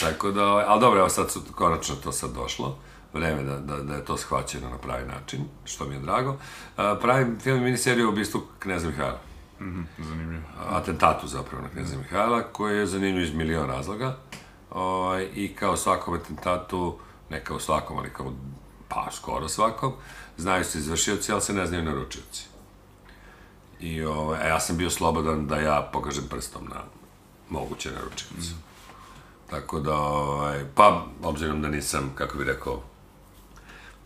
[0.00, 2.78] Tako da, ovaj, ali dobro, evo sad su, konačno to sad došlo,
[3.12, 6.36] vreme da, da, da je to shvaćeno na pravi način, što mi je drago.
[6.76, 9.18] A, pravim film i miniseriju o ubistvu Kneza Mihajla
[9.98, 10.42] Zanimljivo.
[10.70, 14.16] atentatu zapravo na knjeza Mihajla, koji je zanimljiv iz milion razloga.
[14.70, 16.98] Ovaj, I kao svakom atentatu,
[17.30, 18.32] ne kao svakom, ali kao
[18.94, 19.92] pa skoro svakom,
[20.36, 22.44] znaju se izvršioci, ali se ne znaju naručioci.
[23.80, 26.82] I ovaj, a ja sam bio slobodan da ja pokažem prstom na
[27.48, 28.54] moguće naručioce.
[29.50, 32.82] Tako da, ovaj, pa, obzirom da nisam, kako bih rekao,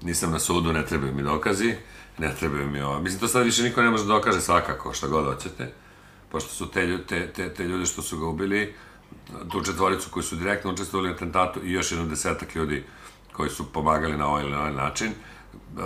[0.02, 1.76] nisam na sudu, ne trebaju mi dokazi,
[2.18, 3.00] ne trebaju mi ovo.
[3.00, 5.72] Mislim, to sad više niko ne može da dokaže svakako, šta god hoćete,
[6.30, 8.74] pošto su te, te, te, te ljude što su ga ubili,
[9.52, 12.84] tu četvoricu koji su direktno učestvovali u atentatu i još jedno desetak ljudi
[13.36, 15.12] koji su pomagali na ovaj ili na ovaj način,
[15.76, 15.82] uh,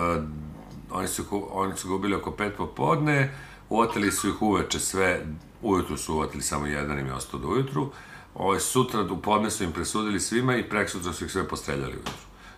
[0.90, 3.34] oni su, oni su ga ubili oko pet popodne,
[3.68, 5.26] uoteli su ih uveče sve,
[5.62, 7.90] ujutru su uoteli samo jedan im je ostao do ujutru,
[8.34, 11.92] ovaj, sutra u podne su im presudili svima i prek sutra su ih sve postreljali
[11.92, 12.14] ujutru.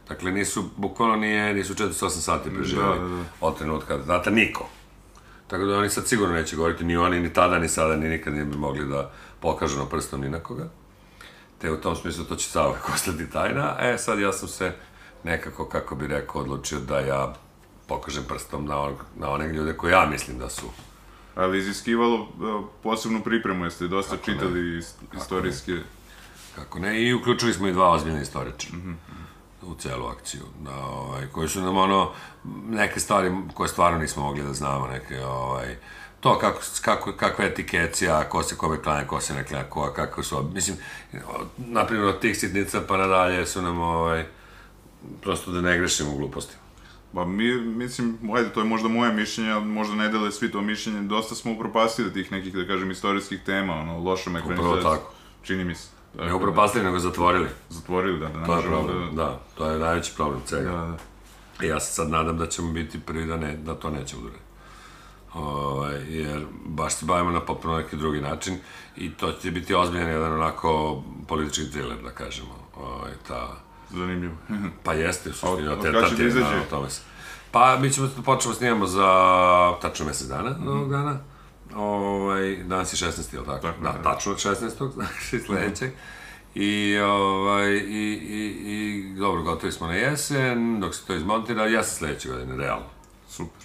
[0.09, 3.24] Dakle, nisu, bukvalno nije, nisu 48 sati preživjeli Da, da, da.
[3.40, 4.68] od trenutka data niko.
[5.46, 8.35] Tako da oni sad sigurno neće govoriti ni oni, ni tada, ni sada, ni nikad
[8.35, 10.68] ne bi mogli da pokažu na prstom ni na koga.
[11.62, 13.77] Te u tom smislu to će zauvek ostati tajna.
[13.81, 14.72] E, sad ja sam se
[15.25, 17.35] nekako, kako bi rekao, odlučio da ja
[17.87, 20.66] pokažem prstom na, on, na one ljude koje ja mislim da su.
[21.35, 22.27] Ali iziskivalo e,
[22.83, 24.37] posebnu pripremu, jeste dosta Kako ne?
[24.37, 25.79] čitali is, istorijske...
[26.55, 28.77] Kako ne, i uključili smo i dva ozbiljna istoričara
[29.62, 32.11] u celu akciju, da, ovaj, koji su nam ono,
[32.68, 35.77] neke stvari koje stvarno nismo mogli da znamo, neke, ovaj,
[36.22, 39.92] to kako, kako, kakva je etikecija, ko se kome klanja, ko se ne klanja, ko,
[39.96, 40.76] kako su, mislim,
[41.56, 44.24] naprimjer od tih sitnica pa nadalje su nam, ovaj,
[45.22, 46.54] prosto da ne grešimo u gluposti.
[47.14, 50.61] Pa mi, mislim, ajde, to je možda moje mišljenje, ali možda ne dele svi to
[50.61, 54.82] mišljenje, dosta smo upropastili tih nekih, da kažem, istorijskih tema, ono, lošom ekranizacijom.
[54.82, 55.12] tako.
[55.42, 55.88] Čini mi se.
[56.12, 57.48] Tako Ne da, upropastili, nego zatvorili.
[57.68, 60.70] Zatvorili, da, da ne To je problem, da, to je najveći problem svega.
[60.70, 60.96] Da, da.
[61.66, 64.41] I ja se sad nadam da ćemo biti prvi da, ne, da to nećemo uraditi.
[65.35, 68.59] Ovaj, jer baš se bavimo na potpuno neki drugi način
[68.97, 72.55] i to će biti ozbiljan jedan onako politički thriller, da kažemo.
[72.77, 73.57] Ovaj, ta,
[73.92, 74.35] Zanimljivo.
[74.85, 76.57] pa jeste, u suštini, od od će da izađe?
[76.57, 77.01] o tome se.
[77.51, 79.09] Pa mi ćemo da počnemo snimamo za
[79.83, 81.18] tačno mesec dana, mm ovog dana.
[81.77, 83.35] Ovaj, danas je 16.
[83.35, 83.61] ili tako?
[83.61, 84.03] Tako, da, da.
[84.03, 84.92] tačno od 16.
[84.95, 85.90] znači sledećeg.
[86.55, 91.97] I, ovaj, i, i, i, dobro, gotovi smo na jesen, dok se to izmontira, jesen
[91.97, 92.87] sledeće godine, realno.
[93.29, 93.62] Super.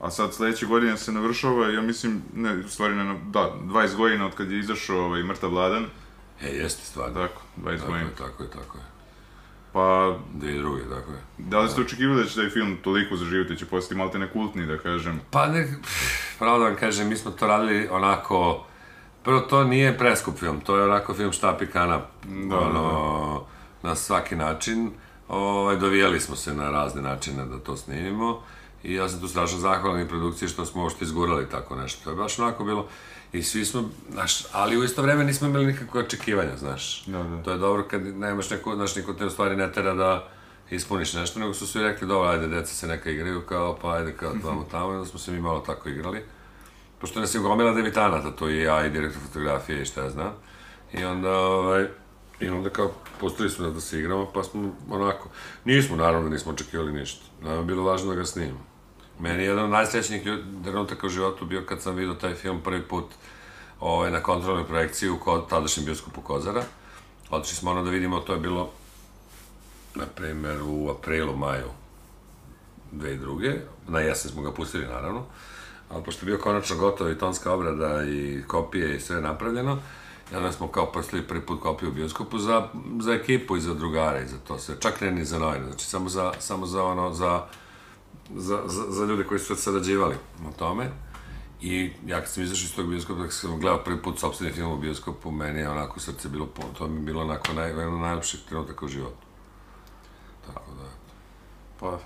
[0.00, 4.26] A sad sledeće godine se navršava, ja mislim, ne, u stvari ne, da, 20 godina
[4.26, 5.86] od kad je izašao ovaj Mrtav Vladan.
[6.42, 7.14] E, jeste stvarno.
[7.14, 8.08] Tako, 20 Tako godina.
[8.08, 8.84] je, tako je, tako je.
[9.72, 11.18] Pa, Dve i druge, tako je.
[11.38, 14.78] da li ste očekivali da će taj film toliko zaživjeti, će postati malte nekultni, da
[14.78, 15.20] kažem?
[15.30, 15.74] Pa ne,
[16.38, 18.66] pravo da vam kažem, mi smo to radili onako,
[19.24, 22.02] prvo to nije preskup film, to je onako film štap i kanap,
[22.48, 23.42] Da, ono,
[23.82, 24.90] na svaki način.
[25.28, 28.42] Ovaj, dovijali smo se na razne načine da to snimimo
[28.82, 32.04] i ja sam tu strašno zahvalan i produkciji što smo uopšte izgurali tako nešto.
[32.04, 32.88] To je baš onako bilo
[33.32, 37.04] i svi smo, znaš, ali u isto vreme nismo imali nikakve očekivanja, znaš.
[37.06, 37.42] Da, da.
[37.42, 40.28] To je dobro kad nemaš neko, znaš, niko te u stvari ne tera da
[40.70, 44.12] ispuniš nešto, nego su svi rekli, dobro, ajde, deca se neka igraju, kao, pa ajde,
[44.12, 46.22] kao tamo, tamo, i onda smo se mi malo tako igrali.
[47.00, 50.32] Pošto nas je gomila debitanata, to i ja i direktor fotografije i šta ja znam.
[50.92, 51.86] I onda, ovaj,
[52.40, 55.28] i onda kao, pustili su nas da se igramo, pa smo onako,
[55.64, 57.24] nismo, naravno, nismo očekivali ništa.
[57.42, 58.67] Nam je bilo važno da ga snimimo.
[59.20, 60.22] Meni je jedan od najsrećnijih
[60.64, 63.04] trenutaka u životu bio kad sam vidio taj film prvi put
[63.80, 66.62] ovaj, na kontrolnoj projekciji u ko, tadašnjem bioskopu Kozara.
[67.30, 68.70] Otišli smo ono da vidimo, to je bilo,
[69.94, 71.68] na primer, u aprilu, maju
[72.92, 73.56] 2002.
[73.88, 75.24] Na jesen smo ga pustili, naravno.
[75.90, 79.78] Ali pošto je bio konačno gotov i tonska obrada i kopije i sve napravljeno,
[80.36, 82.68] onda smo kao pustili prvi put kopiju u bioskopu za,
[83.00, 84.74] za ekipu i za drugare i za to sve.
[84.80, 87.46] Čak ne ni za novine, znači samo za, samo za ono, za,
[88.36, 90.14] za, za, za ljude koji su sarađivali
[90.44, 90.90] na tome.
[91.60, 94.72] I ja kad sam izašao iz tog bioskopa, kad sam gledao prvi put sopstveni film
[94.72, 97.94] u bioskopu, meni je onako srce bilo puno, to mi je bilo onako naj, jedan
[97.94, 99.26] od najlepših trenutaka u životu.
[100.46, 100.88] Tako da,
[101.80, 101.98] Pa,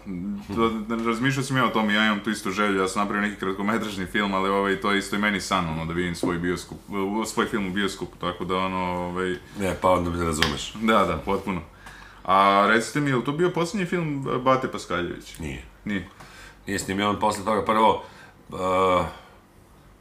[0.54, 0.70] to,
[1.06, 4.06] razmišljao sam ja o tom ja imam tu isto želju, ja sam napravio neki kratkometražni
[4.06, 6.78] film, ali ovaj, to je isto i meni san, ono, da vidim svoj bioskop,
[7.26, 10.74] svoj film u bioskopu, tako da, ono, ovaj, ne, pa onda me razumeš.
[10.74, 11.60] da, da, potpuno.
[12.24, 15.38] A recite mi, je li to bio posljednji film Bate Paskaljević?
[15.38, 15.71] Nije.
[15.84, 16.08] Nije.
[16.66, 18.02] Nije snimio on posle toga prvo,
[18.48, 18.58] uh,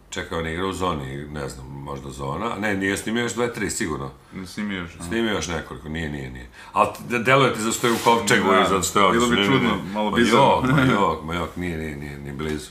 [0.09, 3.69] čekao on igra u zoni, ne znam, možda zona, ne, nije snimio još dve, tri,
[3.69, 4.11] sigurno.
[4.33, 4.91] Ne snimio još.
[4.95, 5.03] a?
[5.03, 6.49] Snimio još nekoliko, nije, nije, nije.
[6.73, 9.19] Ali de- deluje ti zašto je u kovčegu Da, i zato što je ovdje.
[9.19, 10.45] bilo bi čudno, malo Ma bizarno.
[10.57, 12.69] jok, ma jok, ma jok, nije, nije, nije, nije blizu.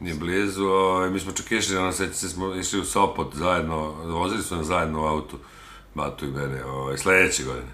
[0.00, 3.76] Nije blizu, ovaj, mi smo čak išli, ono, seća se, smo išli u Sopot zajedno,
[3.90, 5.38] vozili nas zajedno u autu,
[5.94, 7.72] Batu i mene, ovaj, sledeće godine.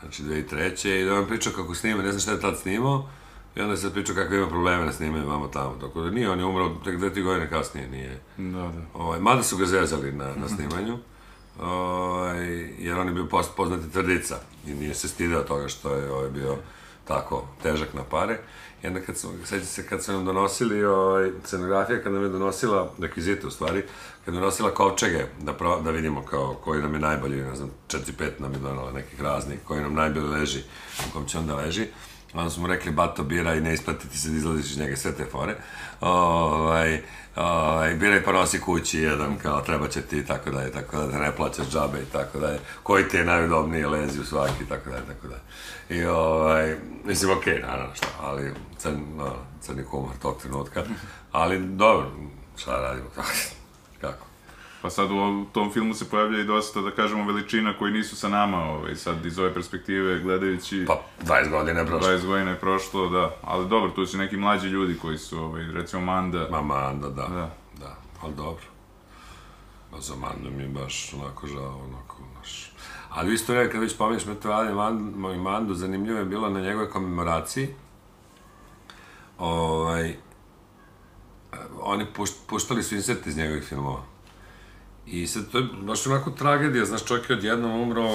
[0.00, 0.88] Znači, 2003.
[0.90, 3.08] I da vam pričao kako snima, ne znam šta je tad snimao,
[3.56, 5.76] i onda sad pričao kakve ima probleme na snimanju vamo tamo.
[5.80, 8.20] Tako da nije, on je umro tek dve, tri godine kasnije, nije.
[8.36, 8.82] Da, da.
[8.94, 10.98] Ovaj, mada su ga zezali na, na snimanju,
[11.60, 12.46] ovaj,
[12.78, 14.36] jer on je bio post, poznati tvrdica
[14.66, 16.56] i nije se stidao toga što je ovaj, bio
[17.04, 18.38] tako težak na pare.
[18.82, 22.28] I onda kad su, seća se kad su nam donosili, ovaj, scenografija kad nam je
[22.28, 23.82] donosila, rekvizite u stvari,
[24.24, 27.70] kad je donosila kovčege, da, pro, da vidimo kao koji nam je najbolji, ne znam,
[27.88, 30.62] 4-5 nam je donala nekih raznih, koji nam najbolje leži,
[31.08, 31.86] u kom će onda leži.
[32.34, 35.12] Onda smo rekli, bato, bira i ne isplati ti se da izlaziš iz njega sve
[35.12, 35.56] te fore.
[36.00, 37.02] Ovaj,
[37.36, 41.18] ovaj, biraj pa nosi kući jedan, kao treba će ti, tako da je, tako da
[41.18, 42.58] ne plaćaš džabe i tako da je.
[42.82, 45.36] Koji ti je najudobniji, lezi u svaki, tako da je, tako da.
[45.94, 50.84] I ovaj, mislim, okej, naravno, šta, ali crn, no, crni humor tog trenutka.
[51.32, 52.10] Ali dobro,
[52.56, 53.28] šta radimo, kako?
[54.82, 58.28] Pa sad u tom filmu se pojavlja i dosta, da kažemo, veličina koji nisu sa
[58.28, 60.84] nama, ovaj, sad iz ove perspektive gledajući...
[60.86, 62.08] Pa, 20 godina je prošlo.
[62.08, 63.36] 20 godina je prošlo, da.
[63.42, 66.48] Ali dobro, tu su neki mlađi ljudi koji su, ovaj, recimo Manda.
[66.50, 67.26] Mama, Anda, da.
[67.26, 67.54] Da.
[67.80, 68.64] Da, ali dobro.
[69.90, 72.72] Pa za Mandu mi je baš onako žao, onako, znaš.
[73.10, 76.90] Ali isto vreme, kad već pominješ Metrovalje Mandu, moj Mandu, zanimljivo je bilo na njegove
[76.90, 77.68] komemoraciji.
[79.38, 80.16] Ovaj,
[81.80, 84.11] oni pušt, puštali su insert iz njegovih filmova.
[85.06, 88.08] I sad to je baš onako tragedija, znaš, čovjek je odjednom umro,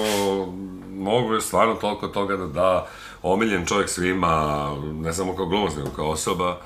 [0.90, 2.88] mogu je stvarno toliko toga da da,
[3.22, 6.60] omiljen čovjek svima, ne samo kao glumac, nego kao osoba,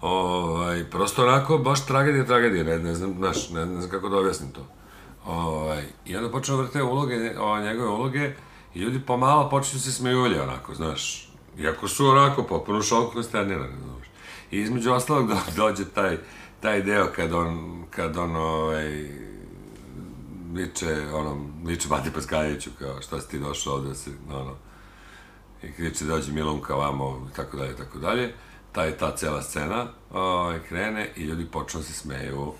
[0.00, 4.16] ovaj, prosto onako, baš tragedija, tragedija, ne, ne znam, znaš, ne, ne znam kako da
[4.16, 4.66] objasnim to.
[5.26, 8.32] Ovaj, I onda počnu vrte uloge, o, njegove uloge,
[8.74, 14.06] i ljudi pomalo počnu se smejulje, onako, znaš, iako su onako potpuno šok konsternirani, znaš.
[14.50, 16.18] I između ostalog do, dođe taj,
[16.60, 19.25] taj deo kad on, kad on, ovaj,
[20.56, 24.54] viče, ono, viče Bati Paskajeviću, kao, šta si ti došao ovde, da si, ono,
[25.62, 28.34] i kriče, dođe Milunka vamo, i tako dalje, tako dalje.
[28.72, 32.52] Ta je ta cela scena, ovaj, krene i ljudi počnu da se smeju,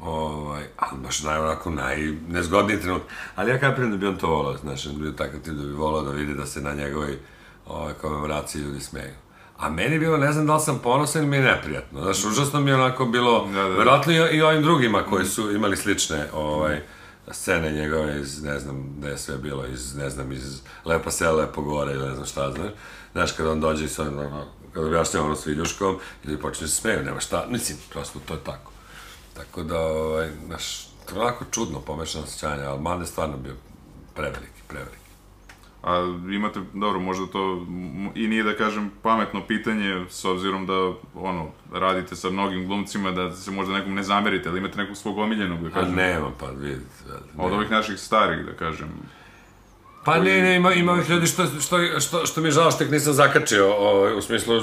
[0.00, 3.02] ovaj, ali baš naj, onako, najnezgodniji trenut.
[3.36, 5.62] Ali ja kapiram da bi on to volao, znaš, da bi bio takav tip da
[5.62, 7.18] bi volao da vidi da se na njegovoj
[7.66, 9.14] ovaj, komemoraciji ljudi smeju.
[9.58, 12.02] A meni je bilo, ne znam da li sam ponosan mi je neprijatno.
[12.02, 13.76] Znaš, užasno mi je onako bilo, Da, da, da.
[13.76, 16.82] verovatno i, i ovim drugima koji su imali slične, ovaj,
[17.32, 21.32] scene njegove iz, ne znam, gde je sve bilo, iz, ne znam, iz Lepa sela,
[21.32, 22.70] Lepo gore ili ne znam šta, znaš.
[23.12, 26.74] Znaš, kada on dođe i sa ono, kad objašnjava ono s Viljuškom, ljudi počne se
[26.74, 28.72] smeju, nema šta, mislim, prosto to je tako.
[29.34, 33.54] Tako da, ovaj, znaš, onako čudno pomešano osjećanje, ali Mande je stvarno bio
[34.14, 34.99] preveliki, preveliki.
[35.82, 37.66] A imate, dobro, možda to
[38.14, 43.32] i nije da kažem pametno pitanje, s obzirom da, ono, radite sa mnogim glumcima, da
[43.32, 46.46] se možda nekom ne zamerite, ali imate nekog svog omiljenog, da A kažem, nema, pa
[46.46, 47.04] vidite.
[47.36, 47.44] ne.
[47.44, 48.88] od ovih naših starih, da kažem.
[50.04, 52.84] Pa ne, ne, ima, ima ovih ljudi što, što, što, što mi je žao što
[52.84, 54.54] ih nisam zakačio, o, u smislu,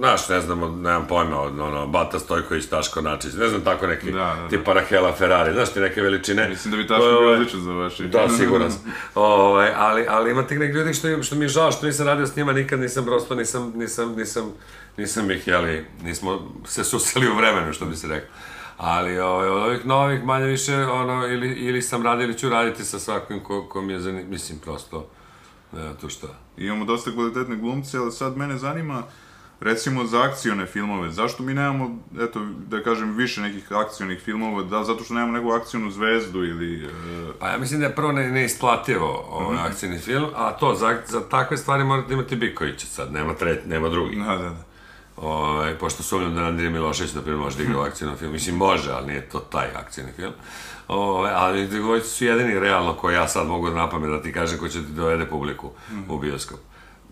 [0.00, 4.12] znaš, ne znamo, nemam pojma, od, ono, Bata Stojković, Taško Načić, ne znam tako neki,
[4.12, 4.48] Da, da, da.
[4.48, 6.48] tipa Rahela Ferrari, znaš ti neke veličine.
[6.48, 8.08] Mislim da bi Taško bio ovaj, odličan za vaše.
[8.08, 8.80] Da, siguran sam.
[9.14, 12.26] Ovaj, ali, ali ima tih nekih ljudi što, što mi je žao što nisam radio
[12.26, 14.52] s njima, nikad nisam prosto, nisam, nisam, nisam,
[14.96, 18.30] nisam ih, jeli, nismo se suseli u vremenu, što bi se rekao.
[18.76, 22.84] Ali ovaj, od ovih novih, manje više, ono, ili, ili sam radio ili ću raditi
[22.84, 25.06] sa svakim ko, ko mi je zanim, mislim, prosto,
[25.72, 26.26] ne, to šta.
[26.56, 29.02] Imamo dosta kvalitetne glumce, ali sad mene zanima,
[29.60, 34.84] recimo za akcione filmove, zašto mi nemamo, eto, da kažem, više nekih akcionih filmova, da
[34.84, 36.84] zato što nemamo neku akcionu zvezdu ili...
[36.84, 36.88] e,
[37.40, 39.64] Pa ja mislim da je prvo ne, neisplativo ovaj Mhm.
[39.64, 43.88] akcijni film, a to, za, za takve stvari morate imati Bikovića sad, nema, tre, nema
[43.88, 44.18] drugih.
[44.18, 44.64] Da, da, da.
[45.18, 48.32] Ovaj, pošto sumnjam da Andrija Milošević, na primjer, može da igra u akcijnom filmu.
[48.32, 50.32] Mislim, može, ali nije to taj akcijni film.
[50.88, 54.58] Ovaj, ali dvojice su jedini realno koji ja sad mogu da napamet da ti kažem
[54.58, 55.70] ko će ti dovede publiku
[56.08, 56.58] u bioskop.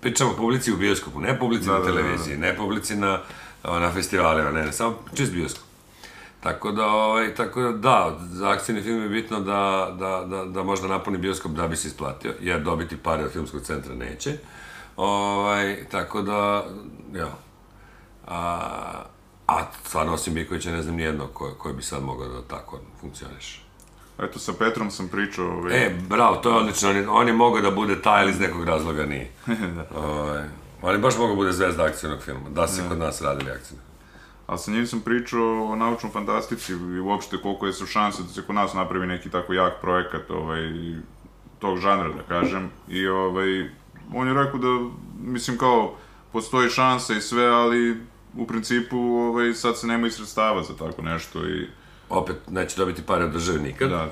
[0.00, 1.96] Pričamo publici u bioskopu, ne publici Da, na da, da, da.
[1.98, 3.20] televiziji, ne publici na,
[3.64, 5.64] na festivalima, ne, ne, samo čist bioskop.
[6.40, 10.62] Tako da, ovaj, tako da, da, za akcijni film je bitno da, da, da, da
[10.62, 14.38] možda napuni bioskop da bi se isplatio, jer dobiti pare od filmskog centra neće.
[14.96, 16.66] Ovaj, tako da,
[17.14, 17.32] ja.
[18.26, 18.60] A,
[19.46, 23.67] a stvarno osim Bikovića ne znam nijednog ko, koji bi sad mogao da tako funkcioniš.
[24.18, 27.32] Eto, sa Petrom sam pričao, ovaj, E, bravo, to je odlično, on je, on je
[27.32, 29.30] mogao da bude taj, ali iz nekog razloga nije.
[29.76, 29.98] da.
[29.98, 30.42] Ovaj,
[30.82, 33.80] on je baš mogao da bude zvezda akcijnog filma, da se kod nas radili akcijni.
[34.46, 38.28] Ali sa njim sam pričao o naučnom fantastici i uopšte koliko je su šanse da
[38.28, 40.60] se kod nas napravi neki tako jak projekat ovaj,
[41.58, 42.70] tog žanra, da kažem.
[42.88, 43.70] I ovaj,
[44.14, 45.94] on je rekao da, mislim kao,
[46.32, 47.96] postoji šansa i sve, ali
[48.36, 51.66] u principu ovaj, sad se nema i sredstava za tako nešto i
[52.08, 54.06] Opet, neće dobiti pare od države nikad, da,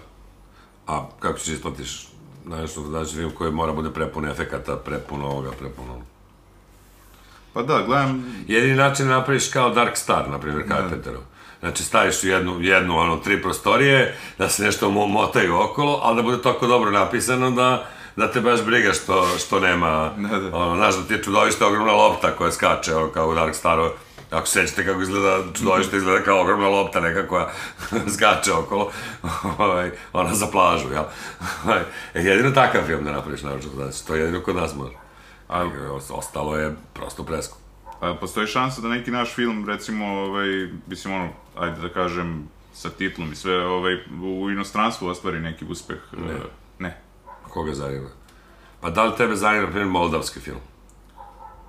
[0.87, 2.09] a kako ćeš isplatiš
[2.47, 6.03] nešto znači film koji mora bude prepun efekata, prepuno ovoga, prepuno
[7.57, 11.23] pa da, gledam, Jedini način da napraviš kao Dark Star, na primjer, Carpenterov.
[11.61, 16.17] Znači, staviš u jednu, jednu, ono, tri prostorije, da se nešto mo motaju okolo, ali
[16.17, 20.57] da bude toliko dobro napisano da, da te baš briga što, što nema, Da, da.
[20.57, 23.91] ono, znaš, da ti je čudovište ogromna lopta koja skače, ono, kao u Dark Staru,
[24.31, 27.49] ako se sećate kako izgleda čudovište, izgleda kao ogromna lopta neka koja
[28.15, 28.91] skače okolo,
[29.59, 31.05] ovaj, ona za plažu, jel?
[31.65, 31.81] Ovaj,
[32.15, 34.95] e, jedino takav film da napraviš, naravno, znači, to je jedino kod nas može.
[35.49, 35.65] A
[36.11, 37.59] ostalo je prosto preskup.
[38.01, 40.49] a, postoji šansa da neki naš film, recimo, ovaj,
[40.87, 45.99] mislim, ono, ajde da kažem, sa titlom i sve, ovaj, u inostranstvu ostvari neki uspeh.
[46.12, 46.35] Ne.
[46.79, 47.01] ne.
[47.49, 48.09] Koga zanima?
[48.81, 50.61] Pa da li tebe zanima, na primjer, moldavski film?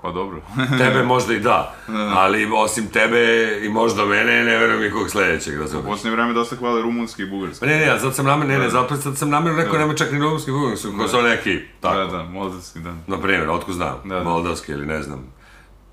[0.01, 0.41] Pa dobro.
[0.79, 1.75] Tebe možda i da,
[2.15, 5.85] ali osim tebe i možda mene, ne verujem nikog sledećeg, U razumiješ?
[5.85, 7.65] posljednje vreme dosta hvale rumunski i bugarski.
[7.65, 10.19] Ne, ne, zato sam namjerno, ne, ne, zato sad sam namjerno rekao, nema čak ni
[10.19, 12.93] rumunski film, su ko su neki, tako, Da, da, moldavski, da.
[13.07, 14.23] na primjer, otko znam, Da, da.
[14.23, 15.33] moldavski ili ne znam,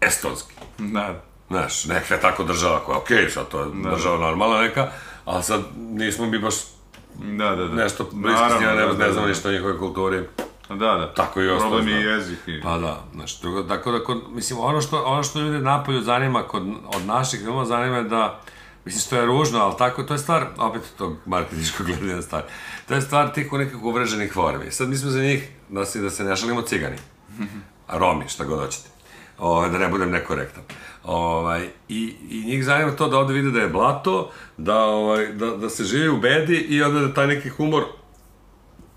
[0.01, 4.89] estonski, Da, znaš, neka je tako država koja, okej, sad to je država normalna neka,
[5.25, 6.55] ali sad nismo mi baš
[7.15, 7.65] da, da.
[7.65, 7.75] da.
[7.75, 9.29] nešto bliski njima, ne, da, ne da, znamo da.
[9.29, 10.23] ništa o njihovoj kulturi.
[10.69, 11.15] Da, da.
[11.15, 12.61] Tako i ostalo Problem je jezik i...
[12.63, 13.37] Pa da, znači,
[13.69, 16.63] tako da, kod, mislim, ono što, ono što ljude napolju zanima kod,
[16.97, 18.41] od naših filmova zanima je da,
[18.85, 22.47] mislim, što je ružno, ali tako, to je stvar, opet tog marketičkog gledanja stvari,
[22.89, 24.71] to je stvar tih u nekih uvreženih formi.
[24.71, 26.97] Sad mi smo za njih, da se, da se ne šalimo cigani,
[28.01, 28.89] Romi, šta god hoćete,
[29.39, 30.63] ovaj, da ne budem nekorektan.
[31.05, 35.47] Ovaj, i, I njih zanima to da ovde vide da je blato, da, ovaj, da,
[35.47, 37.85] da se živi u bedi i onda da taj neki humor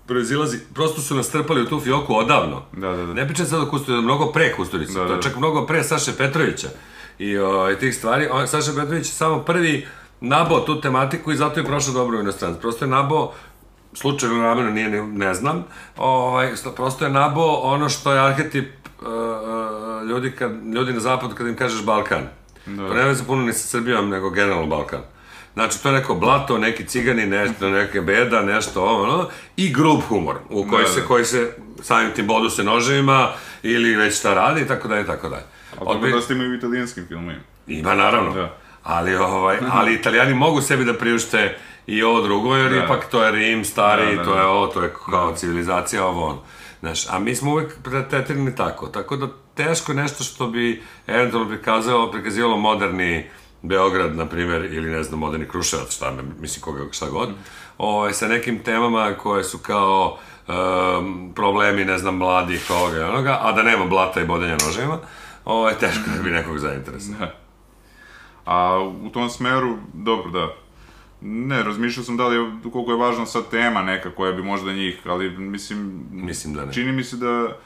[0.08, 2.62] proizilazi, prosto su nas trpali u tu fioku odavno.
[2.72, 3.14] Da, da, da.
[3.14, 5.14] Ne pričam sad o Kusturici, mnogo pre Kusturice, Da, to da.
[5.14, 6.68] je čak mnogo pre Saše Petrovića
[7.18, 8.28] i o, tih stvari.
[8.32, 9.86] On, Saša Petrović je samo prvi
[10.20, 12.60] nabao tu tematiku i zato je prošao dobro u inostranstvu.
[12.60, 13.32] Prosto je nabao
[13.94, 15.64] slučajno namjerno nije, ne, ne znam,
[15.96, 18.68] ovaj, sto- prosto je nabao ono što je arhetip
[19.00, 19.06] uh,
[20.08, 22.22] ljudi, kad, ljudi na zapadu kad im kažeš Balkan.
[22.64, 25.00] To ne veze puno ni sa Srbijom, nego generalno Balkan.
[25.58, 30.00] Znači, to je neko blato, neki cigani, nešto, neke beda, nešto ovo, ono, i grub
[30.02, 31.06] humor, u koji Da, se, da.
[31.06, 31.50] koji se
[31.82, 33.28] samim tim bodu se noževima,
[33.62, 35.42] ili već šta radi, i tako dalje, i tako dalje.
[35.70, 37.40] Ali dobro Odbi- dosta imaju u italijanskim filmovima.
[37.66, 38.32] Ima, naravno.
[38.32, 38.56] Da.
[38.82, 41.56] Ali, ovaj, ali italijani mogu sebi da priušte
[41.86, 42.84] i ovo drugo, jer Da.
[42.84, 44.48] ipak to je Rim, stari, Da, da, to je da.
[44.48, 46.42] ovo, to je kao civilizacija, ovo ono.
[46.80, 52.10] Znaš, a mi smo uvek tretirani tako, tako da teško nešto što bi eventualno prikazalo,
[52.10, 53.26] prikazivalo moderni
[53.62, 57.28] Beograd, na primjer, ili ne znam, moderni Kruševac, šta me, mislim, koga, šta god,
[57.78, 63.38] ovaj, sa nekim temama koje su kao um, problemi, ne znam, mladih, ovoga i onoga,
[63.42, 64.98] a da nema blata i bodenja nožima,
[65.44, 67.28] ovaj, teško da bi nekog zainteresovao.
[68.44, 70.54] A u tom smeru, dobro, da.
[71.20, 72.36] Ne, razmišljao sam da li
[72.72, 76.06] koliko je važna sad tema neka koja bi možda njih, ali mislim...
[76.10, 76.72] Mislim da ne.
[76.72, 77.56] Čini mi se da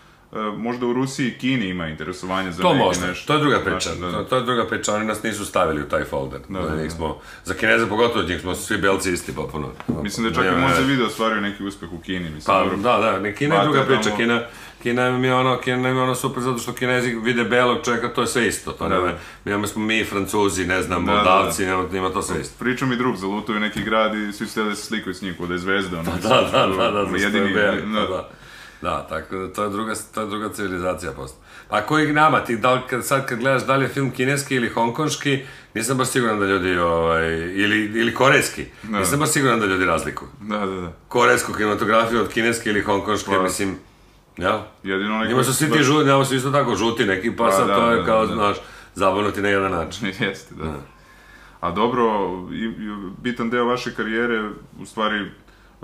[0.56, 3.26] možda u Rusiji i Kini ima interesovanje za To neki možda, nešto.
[3.26, 5.82] to je druga priča, Znaš, da, to, to je druga priča, oni nas nisu stavili
[5.82, 6.40] u taj folder.
[6.48, 6.90] Da, da, da.
[6.90, 9.68] smo, za Kineze pogotovo, njih smo svi belci isti popuno.
[10.02, 12.42] Mislim da čak i Monza video ostvario neki uspeh u Kini, mislim.
[12.46, 12.76] Pa, dobro.
[12.76, 14.42] da, da, ne, Kina je druga priča, tamo- Kina,
[14.82, 18.08] Kina mi je ono, Kina mi je ono super zato što Kinezi vide belog čovjeka,
[18.08, 19.18] to je sve isto, to Da, nema, da.
[19.44, 22.54] mi imamo smo mi, Francuzi, ne znam, Da, da, Moldavci, nema, nema to sve isto.
[22.58, 25.54] Priča mi drug, zalutaju neki grad i svi da se slikaju s njim, kod da
[25.54, 25.98] je zvezda.
[25.98, 27.86] Ono, Da, da, da, da, da, jedini, jedini, beli, da.
[27.90, 28.06] da, da.
[28.06, 28.28] Da,
[28.82, 31.38] tako da to je druga, to je druga civilizacija posto.
[31.68, 34.68] Pa koji nama, ti da li, sad kad gledaš da li je film kineski ili
[34.68, 39.84] hongkonški, nisam baš siguran da ljudi, ovaj, ili, ili korejski, nisam baš siguran da ljudi
[39.84, 40.28] razlikuju.
[40.40, 40.92] Da, da, da.
[41.08, 43.42] Korejsku kinematografiju od kineske ili hongkonške, Pa.
[43.42, 43.76] mislim,
[44.36, 44.58] jel?
[44.82, 45.28] Jedino neki...
[45.28, 47.74] Njima su svi ti žuti, njima su isto tako žuti neki, pa, Pa, sad da,
[47.74, 48.34] to je da, kao, da.
[48.34, 48.56] znaš,
[48.94, 50.06] zabavno ti na jedan način.
[50.20, 50.74] Jeste, da.
[51.60, 52.04] A dobro,
[52.52, 52.68] i
[53.22, 55.30] bitan deo vaše karijere, u stvari,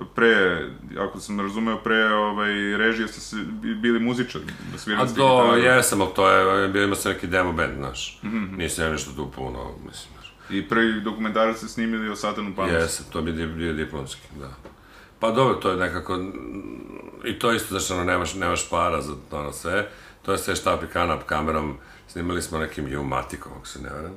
[0.07, 0.63] pre,
[0.99, 4.41] ako sam razumeo, pre ovaj, režije ste se, bi- bili muzičar,
[4.73, 5.63] da svirali A ste to, gitaru.
[5.65, 8.21] jesam, ali to je, bio imao sam neki demo band, znaš.
[8.23, 10.35] Mhm, Nisam ja nešto tu puno, mislim, znaš.
[10.51, 12.75] I prvi dokumentarac ste snimili o Satanu Panosu.
[12.75, 14.51] Jesam, to bi di- bio diplomski, da.
[15.21, 16.33] Pa dobro, to je nekako, mm,
[17.25, 19.89] i to isto, znaš, ono, nemaš, nemaš para za to ono sve.
[20.23, 21.77] To je sve štap i kanap kamerom,
[22.09, 24.13] snimali smo nekim U-matikom, ako se ne varam.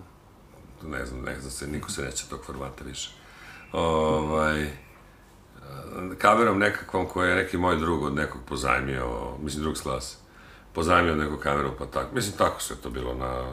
[0.83, 3.09] Ne znam, ne znam se, niko se neće tog formata više.
[3.71, 4.67] Ovaj,
[6.17, 9.07] kamerom nekakvom koji je neki moj drug od nekog pozajmio,
[9.43, 10.17] mislim drug s klase,
[10.73, 13.43] pozajmio neku kameru, pa tako, mislim tako sve to bilo na,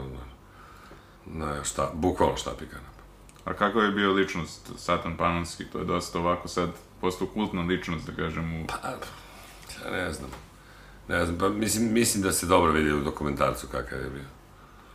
[1.25, 2.99] na, na šta, bukvalno štap i kanap.
[3.45, 5.65] A kako je bio ličnost Satan Panonski?
[5.65, 6.69] To je dosta ovako sad
[7.01, 8.67] postao kultna ličnost, da kažem, u...
[8.67, 8.87] Pa,
[9.85, 10.29] ja ne znam.
[11.07, 14.25] Ne znam, pa mislim, mislim da se dobro vidi u dokumentarcu kakav je bio.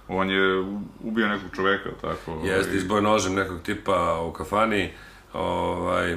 [0.08, 0.60] On je
[1.00, 2.32] ubio nekog čoveka, tako?
[2.44, 4.92] Jeste, ovaj, izboj nožem nekog tipa u kafani,
[5.32, 6.16] ovaj,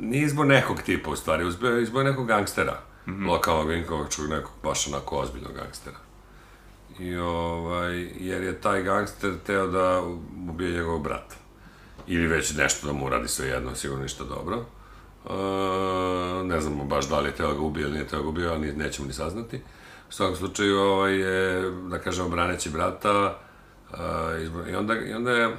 [0.00, 1.44] nije izboj nekog tipa u stvari,
[1.82, 2.80] izboj nekog gangstera,
[3.26, 5.96] lokalnog vinkovačkog nekog baš onako ozbiljnog gangstera.
[6.98, 10.02] I ovaj, jer je taj gangster teo da
[10.50, 11.36] ubije njegovog brata.
[12.06, 14.64] Ili već nešto da mu uradi sve jedno, sigurno ništa dobro.
[15.30, 18.22] E, ne znamo baš da li je teo da ga ubije ili nije teo da
[18.22, 19.56] ga ubije, ali nećemo ni saznati.
[20.08, 23.38] U svakom slučaju, ovaj je, da kažemo, braneći brata,
[23.94, 25.56] e, izbor, i onda, i onda je,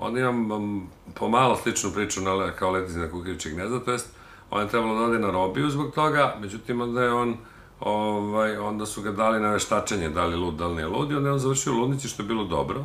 [0.00, 4.08] onda imam um, pomalo sličnu priču na, kao letici na kukavičeg gnezda, to jest,
[4.50, 7.36] on je trebalo da ode na robiju zbog toga, međutim, onda je on,
[7.80, 11.14] ovaj, onda su ga dali na veštačenje, da li lud, da li nije lud, i
[11.14, 12.84] onda je on završio u ludnici, što je bilo dobro.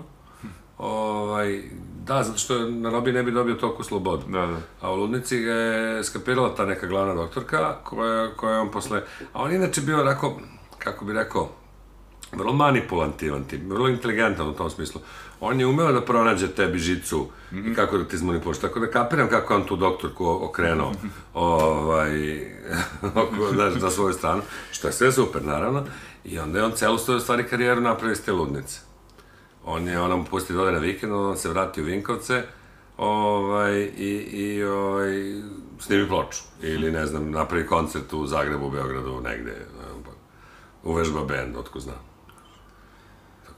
[0.78, 1.64] Ovaj,
[2.05, 4.24] da, zato što na robiji ne bi dobio toliko slobodu.
[4.28, 4.57] Da, da.
[4.82, 9.01] A u ludnici ga je skapirala ta neka glavna doktorka, koja, koja je on posle...
[9.34, 10.34] A on inače bio onako,
[10.78, 11.49] kako bi rekao,
[12.38, 15.02] vrlo manipulativan tip, vrlo inteligentan u tom smislu.
[15.40, 18.58] On je umeo da pronađe tebi žicu i kako da ti izmanipuliš.
[18.58, 20.92] Tako da kapiram kako on tu doktorku okrenuo
[21.34, 22.42] ovaj,
[23.24, 25.86] oko, znaš, na svoju stranu, što je sve super, naravno.
[26.26, 28.80] I onda je on celu svoju stvari karijeru napravio iz te ludnice.
[29.66, 32.44] On je, ona mu pusti da ode na vikend, on se vrati u Vinkovce,
[32.98, 35.14] ovaj, i, i ovaj,
[35.80, 36.40] snimi ploču.
[36.62, 39.66] Ili, ne znam, napravi koncert u Zagrebu, Beogradu, negde,
[40.84, 42.12] uvežba band, otko znam.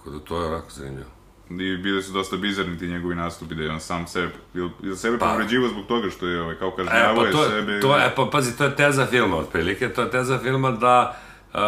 [0.06, 1.10] Tako da to je onako zanimljivo.
[1.50, 4.98] I bili su dosta bizarni ti njegovi nastupi, da je on sam sebe, ili, ili
[4.98, 5.26] sebe Pa.
[5.26, 7.80] povređivo zbog toga što je ovaj, kao E, kažnjavao pa to, sebe.
[7.80, 11.18] to je, pa pazi, to je teza filma otprilike, to je teza filma da
[11.54, 11.60] uh,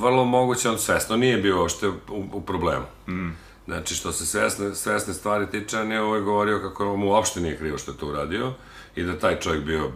[0.00, 1.94] vrlo moguće on svesno nije bio uopšte u,
[2.32, 2.84] u problemu.
[3.08, 3.30] Mm.
[3.66, 7.58] Znači, što se svesne, svesne stvari tiče, on je ovaj govorio kako mu uopšte nije
[7.58, 8.52] krivo što je to uradio
[8.96, 9.90] i da taj čovjek bio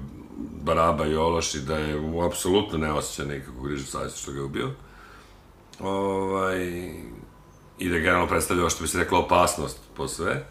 [0.63, 4.39] baraba i ološ i da je u apsolutno ne osjeća nikakvu grižu savjesti što ga
[4.39, 4.71] je ubio.
[5.81, 6.93] Ovaj,
[7.81, 10.45] I da generalno predstavljao što bi se rekla opasnost po sve.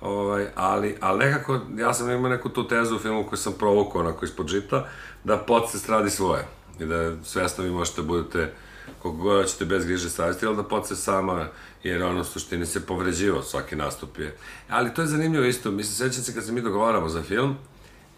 [0.00, 4.00] Ovaj, ali, ali nekako, ja sam imao neku tu tezu u filmu koju sam provukao
[4.00, 4.88] onako ispod žita,
[5.24, 6.46] da podsvest radi svoje.
[6.80, 8.52] I da svesno vi možete budete
[8.98, 11.46] koliko god ćete bez griže savjesti, ali da podsvest sama,
[11.82, 14.36] jer ono u suštini se povređivao svaki nastup je.
[14.68, 17.56] Ali to je zanimljivo isto, mislim, sećam se kad se mi dogovaramo za film,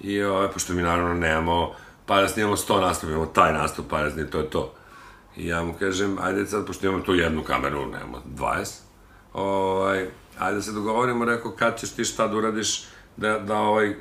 [0.00, 1.74] i ovaj, pošto mi naravno nemamo,
[2.06, 4.74] pa da snimamo 100 nastupa, imamo taj nastup, pa da to je to.
[5.36, 8.80] I ja mu kažem, ajde sad, pošto imamo tu jednu kameru, nemamo 20,
[9.32, 10.06] ovaj,
[10.38, 12.84] ajde se dogovorimo, rekao, kad ćeš ti šta da uradiš,
[13.16, 13.94] da, da ovaj,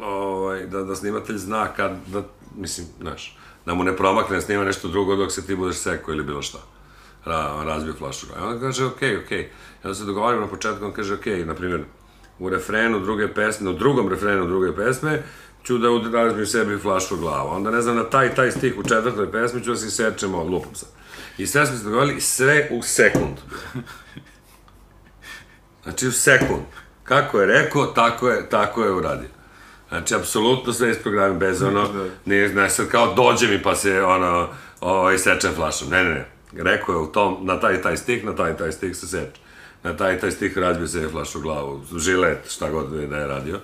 [0.00, 2.22] ovaj, da, da snimatelj zna kad, da,
[2.56, 6.12] mislim, znaš, da mu ne promakne da snima nešto drugo dok se ti budeš seko
[6.12, 6.58] ili bilo šta.
[7.24, 8.26] Ra, razbio flašu.
[8.26, 9.38] I onda kaže, okej, okay, okej.
[9.38, 9.42] Okay.
[9.44, 11.84] I onda se dogovaramo na početku, on kaže, okej, okay, na primjer,
[12.38, 15.22] u refrenu druge pesme, u drugom refrenu druge pesme,
[15.64, 17.50] ću da razbijem sebi flašu glavu.
[17.50, 20.74] Onda, ne znam, na taj, taj stih u četvrtoj pesmi ću da se sečemo, lupom
[20.74, 20.88] sad.
[21.38, 23.36] I sve smo se dogovorili, sve u sekund.
[25.82, 26.62] Znači, u sekund.
[27.04, 29.28] Kako je rekao, tako je, tako je uradio.
[29.88, 31.88] Znači, apsolutno sve isprogramim bez ono,
[32.24, 34.48] nije, ne, sad kao dođe mi pa se, ono,
[34.80, 35.88] ovaj, sečem flašom.
[35.88, 36.26] Ne, ne, ne.
[36.62, 39.40] Rekao je u tom, na taj taj stih, na taj taj stih se seče.
[39.82, 43.60] Na taj taj stih razbio se flašu glavu, žilet, šta god da je radio.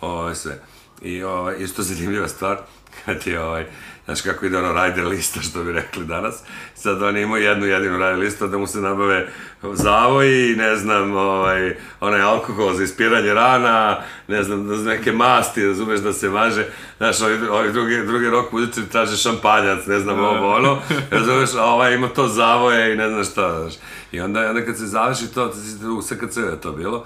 [0.00, 0.58] Ovo, sve.
[1.04, 2.58] I ovaj, isto zanimljiva stvar,
[3.04, 3.66] kad je ovaj,
[4.04, 6.42] znaš kako ide ono rider lista, što bi rekli danas,
[6.74, 9.28] sad on ima jednu jedinu rider listu, da mu se nabave
[9.72, 13.98] zavoji, ne znam, ovaj, onaj alkohol za ispiranje rana,
[14.28, 18.52] ne znam, da neke masti, razumeš da se maže, znaš, ovi, ovi drugi, drugi rok
[18.52, 20.78] muzičari traže šampanjac, ne znam, ovo, ono,
[21.10, 23.74] razumeš, a ovaj ima to zavoje i ne znam šta, znaš.
[24.12, 25.52] I onda, onda kad se završi to,
[25.98, 27.04] u SKC je to bilo,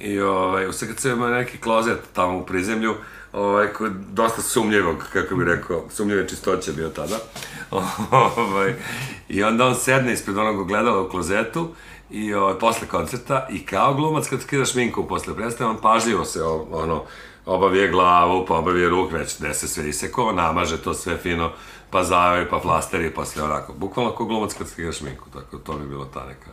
[0.00, 2.94] i ovaj, u SKC ima neki klozet tamo u prizemlju,
[3.36, 3.68] ovaj,
[4.12, 7.18] dosta sumnjivog, kako bi rekao, sumnjive čistoće bio tada.
[8.36, 8.74] ovaj,
[9.28, 11.68] I onda on sedne ispred onog ogledala u klozetu
[12.10, 16.42] i ovaj, posle koncerta i kao glumac kad skida šminku posle predstave, on pažljivo se
[16.70, 17.02] ono,
[17.46, 21.52] obavije glavu, pa obavije ruk, već gde se sve iseko, namaže to sve fino,
[21.90, 23.72] pa zavi, pa flasteri, pa sve onako.
[23.72, 26.50] Bukvalno kao glumac kad skida šminku, tako to mi je bilo ta neka...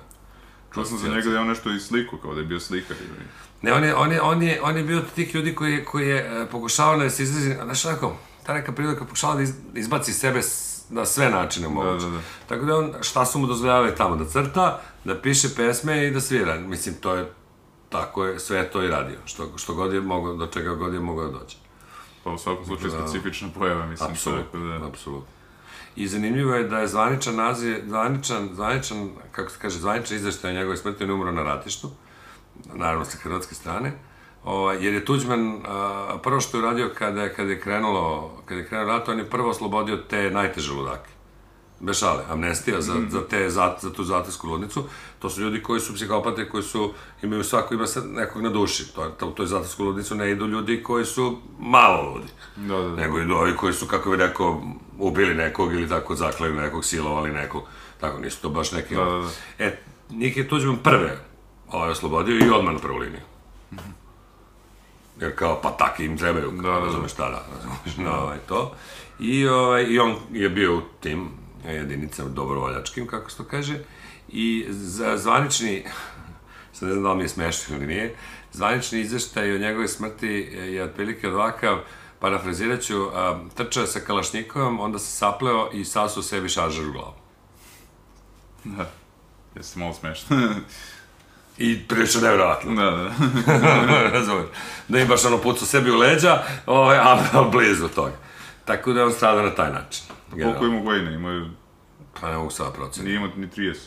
[0.74, 2.98] Čuo sam za njega da je on nešto i sliku, kao da je bio slikar.
[3.00, 3.28] ili-
[3.64, 5.86] Ne, on je, on je, on je, on je bio od tih ljudi koji je,
[5.86, 9.54] koji je e, pokušavao da se izrazi, znaš onako, ta neka prilika pokušava da iz,
[9.76, 10.42] izbaci sebe
[10.90, 12.06] na sve načine moguće.
[12.06, 12.20] da, da.
[12.48, 16.22] Tako da on, šta su mu dozvoljavali tamo, da crta, da piše pesme i da
[16.22, 16.60] svira.
[16.60, 17.32] Mislim, to je,
[17.90, 20.94] tako je, sve je to i radio, što, što god je mogao, do čega god
[20.94, 21.56] je mogao da dođe.
[22.24, 24.12] Pa u svakom slučaju specifična pojava, mislim.
[24.12, 25.28] Apsolutno, da- apsolutno.
[25.96, 30.54] I zanimljivo je da je zvaničan naziv, zvaničan, zvaničan, kako se kaže, zvaničan izveštaj o
[30.54, 31.92] njegove smrti on umro na ratištu,
[32.74, 33.92] naravno sa hrvatske strane,
[34.44, 38.68] o, jer je Tuđman, a, prvo što je uradio kada, kada je krenulo, kada je
[38.68, 41.10] krenuo rat, on je prvo oslobodio te najteže ludake.
[41.80, 44.84] Bez šale, amnestija za, za, te, za, za tu zatvorsku ludnicu.
[45.20, 46.94] To su ljudi koji su psihopate, koji su,
[47.24, 48.94] imaju svako ima nekog na duši.
[48.96, 52.90] To, to, u toj zatvorsku ludnicu ne idu ljudi koji su malo ludi Da, da,
[52.90, 52.96] da.
[52.96, 54.62] nego i ovi koji su, kako bi rekao,
[55.00, 57.64] ubili nekog ili tako zaklali nekog, silovali nekog,
[58.00, 58.96] tako nisu to baš neki...
[58.96, 59.30] Da, da, da.
[59.66, 59.80] E,
[60.10, 61.33] njih je Tuđman prve
[61.74, 63.22] ovaj, oslobodio i odmah na prvu liniju.
[65.20, 66.86] Jer kao, pa taki im trebaju, Da, da, da, da.
[66.86, 68.76] razumeš šta da, razumeš, no, ovaj, to.
[69.20, 71.30] I, ovaj, I on je bio u tim
[71.68, 73.80] jedinicama dobrovoljačkim, kako se to kaže,
[74.30, 75.86] i za zvanični,
[76.74, 78.16] sad ne znam da li mi je smešno ili nije,
[78.52, 81.80] zvanični izveštaj o njegove smrti je otprilike ovakav,
[82.20, 87.14] parafrazirat ću, a, trčao sa kalašnjikovom, onda se sapleo i sasuo sebi šaržer u glavu.
[88.64, 88.92] Da.
[89.56, 90.38] Jeste malo smešno.
[91.58, 92.76] I prilično nevjerojatno.
[92.76, 93.10] da, da.
[94.20, 94.46] Razumeš?
[94.88, 98.16] Da im baš ono pucu sebi u leđa, ovaj, a, a blizu toga.
[98.66, 100.04] Tako da on stradao na taj način.
[100.32, 101.12] Koliko ima godina?
[101.12, 101.50] Ima,
[102.22, 103.04] Pa ne mogu sada proceniti.
[103.04, 103.78] nije ima ni 30.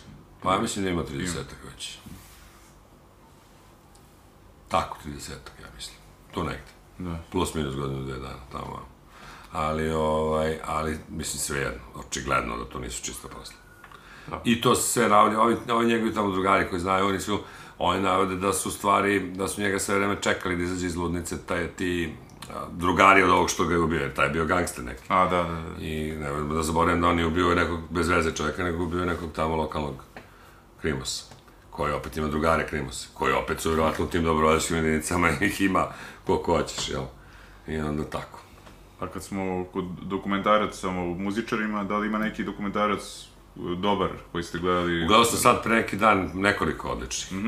[0.43, 1.35] Pa ja mislim da ima 30
[1.73, 1.99] već.
[4.69, 5.31] Tako, 30
[5.63, 5.97] ja mislim.
[6.35, 6.73] Tu negde.
[6.99, 7.19] Da.
[7.33, 8.87] Plus minus godinu, dve dana, tamo.
[9.53, 13.57] Ali, ovaj, ali, mislim, sve jedno, očigledno da to nisu čista posla.
[14.31, 14.41] Da.
[14.45, 17.39] I to se sve navodi, ovi, ovi njegovi tamo drugari koji znaju, oni su,
[17.79, 21.37] oni navode da su stvari, da su njega sve vreme čekali da izađe iz ludnice,
[21.47, 22.15] taj, ti
[22.71, 25.03] drugari od ovog što ga je ubio, jer taj je bio gangster neki.
[25.09, 25.85] A, da, da, da.
[25.85, 29.33] I ne da zaboravim da on je ubio nekog bez veze čovjeka, nego ubio nekog
[29.33, 29.95] tamo lokalnog
[30.81, 31.25] Krimosa,
[31.71, 35.87] koji opet ima drugare Krimose, koji opet su vjerovatno u tim dobrovoljačkim jedinicama ih ima
[36.27, 37.03] koliko hoćeš, jel?
[37.69, 38.41] I onda tako.
[39.01, 43.27] A kad smo kod dokumentaraca o muzičarima, da li ima neki dokumentarac
[43.77, 45.07] dobar koji ste gledali?
[45.07, 47.41] Gledao sam sad pre neki dan nekoliko odličnih.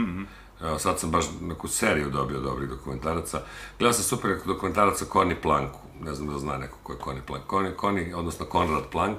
[0.62, 3.40] Evo, sad sam baš neku seriju dobio dobrih dokumentaraca.
[3.78, 5.78] Gledao sam super dokumentarac o Conny Planku.
[6.00, 7.44] Ne znam da zna neko ko je Conny Plank.
[7.46, 9.18] Conny, Conny, odnosno Konrad Plank,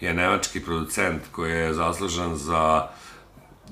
[0.00, 2.88] je nemački producent koji je zaslužan za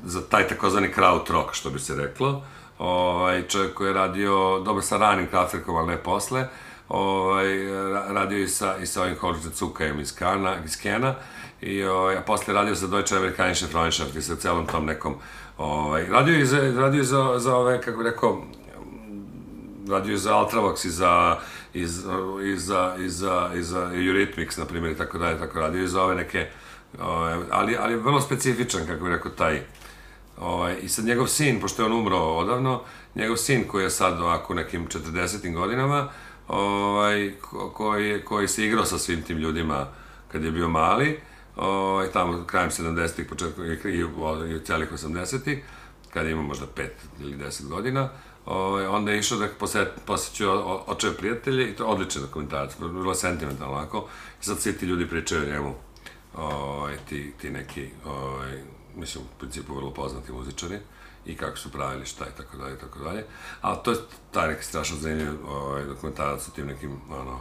[0.04, 2.42] za taj takozvani kraut rock, što bi se reklo.
[2.78, 6.48] Ovaj, čovjek koji je radio, dobro sa ranim Kraftwerkom, ali ne posle,
[6.88, 11.14] ovaj, ra- radio i sa, i sa ovim Horst Zukajem iz, Kana, iz Kena,
[11.61, 15.14] i ovaj, a posle radio za Deutsche Amerikanische Freundschaft i sa celom tom nekom,
[15.59, 18.42] ovaj, radio i za, radio za, za ove, kako rekao,
[19.88, 21.36] radio je za Ultravox i za
[21.74, 22.12] i za,
[22.44, 25.88] i za, i za, i za Eurythmics, na primjer, i tako dalje, tako radio i
[25.88, 26.46] za ove neke,
[27.00, 29.61] ove, ali, ali vrlo specifičan, kako bih rekao, taj,
[30.38, 32.80] ovaj, i sad njegov sin, pošto je on umro odavno,
[33.14, 35.55] njegov sin koji je sad ovako u nekim 40.
[35.55, 36.09] godinama,
[36.48, 39.86] ovaj, ko- koji, je- koji se igrao sa svim tim ljudima
[40.28, 41.20] kad je bio mali,
[41.57, 44.07] ovaj, tamo krajem 70-ih, početkom i, i,
[44.57, 45.64] i, celih 80-ih,
[46.12, 46.88] kad ima možda 5
[47.20, 48.09] ili 10 godina,
[48.46, 52.72] ovaj, onda je išao da poset, posjećuje o- očeve prijatelje i to je odličan dokumentarac,
[52.78, 54.09] vrlo sentimentalno onako.
[54.40, 55.74] I sad svi ti ljudi pričaju o njemu,
[56.36, 58.62] ovaj, ti, ti neki, ovaj,
[58.96, 60.78] mislim, u principu vrlo poznati muzičari
[61.26, 63.24] i kako su pravili šta i tako dalje i tako dalje.
[63.61, 63.96] Ali to je
[64.32, 67.40] taj neki strašno zanimljiv ovaj, dokumentarac o tim nekim, ono,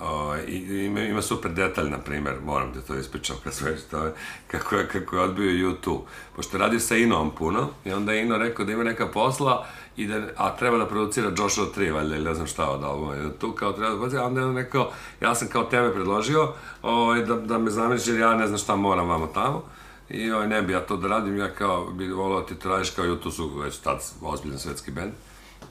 [0.00, 4.10] Ovaj, i, ima, ima super detalj, na primer, moram da to ispričam kad sve što
[4.46, 6.00] kako je, kako je odbio YouTube.
[6.36, 9.66] Pošto je radio sa Inom puno, i onda je Ino rekao da ima neka posla,
[9.96, 13.16] i da, a treba da producira Joshua 3, valjda, ili ne znam šta od albuma,
[13.16, 14.90] i tu kao treba da producira, onda je on rekao,
[15.20, 18.76] ja sam kao tebe predložio, ovaj, da, da me zameniš, jer ja ne znam šta
[18.76, 19.62] moram vamo tamo,
[20.08, 22.90] i ovaj, ne bi ja to da radim, ja kao bi volao ti to radiš
[22.90, 25.12] kao YouTube su već tad ozbiljan svetski band.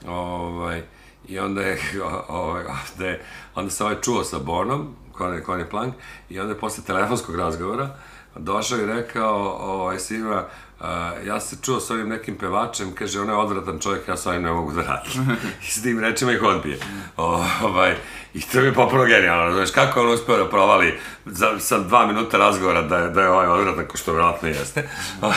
[0.08, 0.82] Ovaj,
[1.28, 1.78] I onda je,
[2.28, 3.24] ovaj, onda, je,
[3.54, 5.94] onda se ovaj čuo sa Bonom, Connie, Connie Plank,
[6.30, 7.96] i onda je posle telefonskog razgovora
[8.38, 10.44] došao i rekao ovaj, svima,
[10.80, 10.86] uh,
[11.26, 14.42] ja se čuo s ovim nekim pevačem, kaže, on je odvratan čovjek, ja s ovim
[14.42, 15.36] ne mogu da radim.
[15.68, 16.78] I s tim rečima ih odbije.
[17.16, 17.94] Ovaj,
[18.34, 22.06] I to mi je popolo genijalno, znaš, kako on uspeo da provali za, sa dva
[22.06, 24.88] minuta razgovora da da je ovaj odvratan, ko što vjerojatno jeste.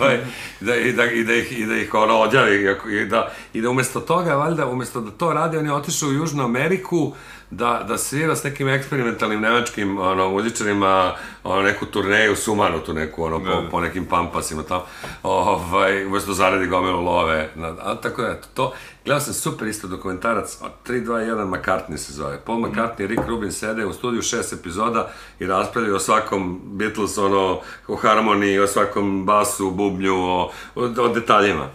[0.00, 0.20] ovaj,
[0.60, 3.70] da, i, da, i, da ih, I da ih ono odjavi, i da, i da
[3.70, 7.14] umesto toga, valjda, umesto da to radi, on je otišao u Južnu Ameriku,
[7.52, 13.24] da, da svira s nekim eksperimentalnim nemačkim ono, muzičarima ono, neku turneju, sumanu tu neku,
[13.24, 13.68] ono, po, da.
[13.70, 14.84] po nekim pampasima tamo,
[15.22, 18.72] ovaj, umesto da zaradi gomilu love, na, a tako da, to,
[19.04, 23.06] gledao sam super isto dokumentarac, od 3, 2, 1, McCartney se zove, Paul McCartney i
[23.06, 28.58] Rick Rubin sede u studiju šest epizoda i raspravljaju o svakom Beatles, ono, o harmoniji,
[28.58, 31.66] o svakom basu, bubnju, o, o, o detaljima.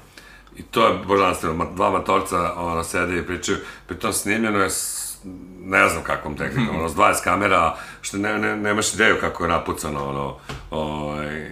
[0.56, 3.58] I to je božanstveno, dva matorca ono, sede i pričaju,
[3.88, 4.70] pritom snimljeno je
[5.64, 9.50] ne znam kakvom tehnikom, ono, s 20 kamera, što ne, ne, nemaš ideju kako je
[9.50, 10.36] napucano, ono,
[10.72, 11.52] ovaj,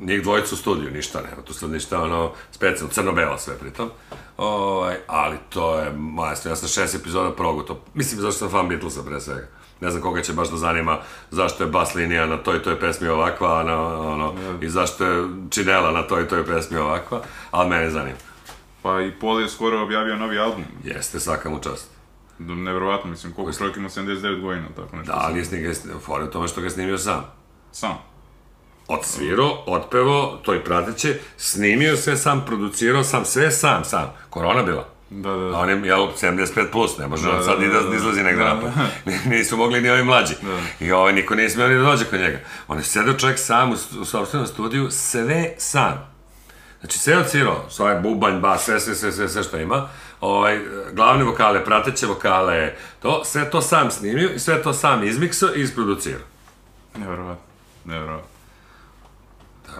[0.00, 3.90] njih dvojica u studiju, ništa nema, tu sad ništa, ono, specijalno, crno-belo sve pritom,
[4.36, 9.02] ovaj, ali to je majstvo, ja sam šest epizoda progutao, mislim, zašto sam fan Beatlesa
[9.02, 9.46] pre svega.
[9.80, 10.98] Ne znam koga će baš da zanima
[11.30, 15.28] zašto je bas linija na toj toj pesmi ovakva, a na, ono, i zašto je
[15.50, 18.16] činela na toj toj pesmi ovakva, ali mene zanima.
[18.82, 20.64] Pa i Paul je skoro objavio novi album.
[20.84, 21.95] Jeste, svaka mu čast.
[22.38, 25.12] Nevjerovatno, mislim, koliko čovjek ima 79 godina, tako nešto.
[25.12, 25.72] Da, ali snimio,
[26.04, 27.24] fora je u tome što ga je snimio sam.
[27.72, 27.98] Sam.
[28.88, 34.12] Odsvirao, otpevo, to i prateće, snimio sve sam, producirao sam, sve sam, sam.
[34.30, 34.88] Korona bila.
[35.10, 35.56] Da, da, da.
[35.56, 37.96] A on je, jel, 75 plus, ne može on sad ni da, da, da, da.
[37.96, 38.54] izlazi negde Da.
[38.54, 38.70] napad.
[39.30, 40.34] Nisu mogli ni ovi mlađi.
[40.80, 42.38] I ovaj, niko nije smio ni da dođe kod njega.
[42.68, 46.15] On je sedeo čovjek sam u, u sobstvenom studiju, sve sam.
[46.86, 49.88] Znači, sve odsvirao, svoj bubanj, bas, sve, sve, sve, sve, sve što ima.
[50.20, 50.60] Ovaj,
[50.92, 55.62] glavne vokale, prateće vokale, to, sve to sam snimio i sve to sam izmiksao i
[55.62, 56.26] isproducirao.
[56.96, 57.44] Nevjerovatno.
[57.84, 58.28] Nevjerovatno.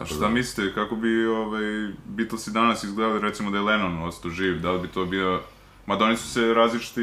[0.01, 4.61] A šta mislite, kako bi ovaj, Beatlesi danas izgledali, recimo da je Lennon ostao živ,
[4.61, 5.41] da li bi to bio...
[5.87, 7.01] Mada oni su se različiti,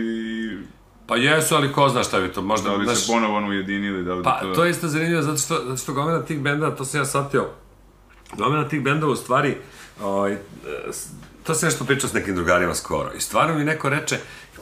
[1.08, 2.70] Pa jesu, ali ko zna šta bi to, možda...
[2.70, 4.54] da li znaš, se ponovo ujedinili, da li bi Pa, to...
[4.54, 7.49] to je isto zanimljivo, zato što, zato što gomila tih benda, to sam ja shvatio,
[8.34, 9.57] gomila tih bendova u stvari,
[10.01, 10.38] ovaj,
[10.91, 11.07] s-
[11.43, 14.17] to sam nešto pričao s nekim drugarima skoro, i stvarno mi neko reče,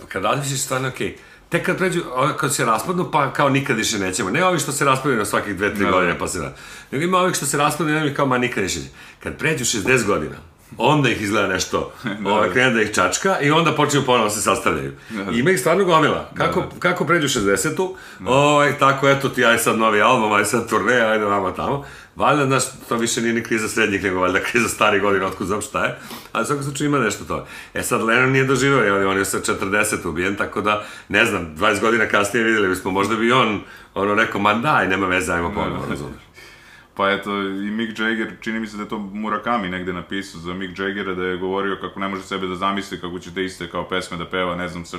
[0.07, 1.15] kad razmišljaš stvarno, okej,
[1.49, 2.01] tek kad pređu,
[2.38, 4.30] kad se raspadnu, pa kao nikad više nećemo.
[4.30, 5.91] Ne ovi što se raspadaju na svakih dve, tri Da.
[5.91, 6.57] godine, pa se rad.
[6.91, 8.80] Nego ima ovih što se raspadaju, ne kao, ma nikad više.
[9.19, 10.36] Kad pređu 60 godina,
[10.78, 11.93] onda ih izgleda nešto,
[12.26, 14.91] ovaj, krene da ih čačka i onda počinju ponovo da se sastavljaju.
[15.34, 16.30] I ima ih stvarno gomila.
[16.34, 17.95] Kako, kako pređu 60-u,
[18.26, 21.86] ovaj, tako eto ti, aj sad novi album, aj sad turne, ajde vamo tamo.
[22.15, 25.61] Valjda, znaš, to više nije ni kriza srednjih, nego valjda kriza starih godina, otkud znam
[25.61, 25.97] šta je.
[26.32, 27.47] Ali u svakom slučaju ima nešto to.
[27.74, 31.55] E sad, Lennon nije doživao, je, on je sa 40 ubijen, tako da, ne znam,
[31.57, 33.61] 20 godina kasnije vidjeli bismo, možda bi on,
[33.93, 36.31] ono, rekao, ma daj, nema veze, ajmo ponovo, razumiješ.
[36.96, 40.54] Pa eto, i Mick Jagger, čini mi se da je to Murakami negde napisao za
[40.54, 43.70] Mick Jaggera, da je govorio kako ne može sebe da zamisli kako će te iste
[43.70, 44.98] kao pesme da peva, ne znam, sa,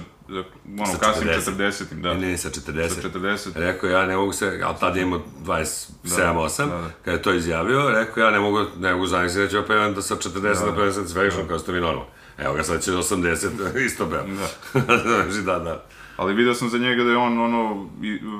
[0.78, 1.56] ono, Sa kasnim 40.
[1.58, 2.14] 40-im, da.
[2.14, 2.88] Ne, sa 40.
[2.88, 3.50] Sa 40.
[3.54, 6.90] Rekao ja ne mogu se, ali tad je imao 27-8, Da, da.
[7.04, 9.94] kada je to izjavio, rekao ja ne mogu, ne mogu zamisliti da ću ja pevam
[9.94, 12.06] da sa 40 da, pevam satisfaction, kao ste vi normalno.
[12.38, 14.36] Evo ga, sad će 80, isto pevam.
[14.36, 14.80] Da.
[15.02, 15.84] znači, da, da.
[16.16, 17.88] Ali vidio sam za njega da je on, ono,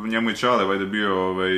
[0.08, 1.50] njemu je Čale, vajde bio ovaj,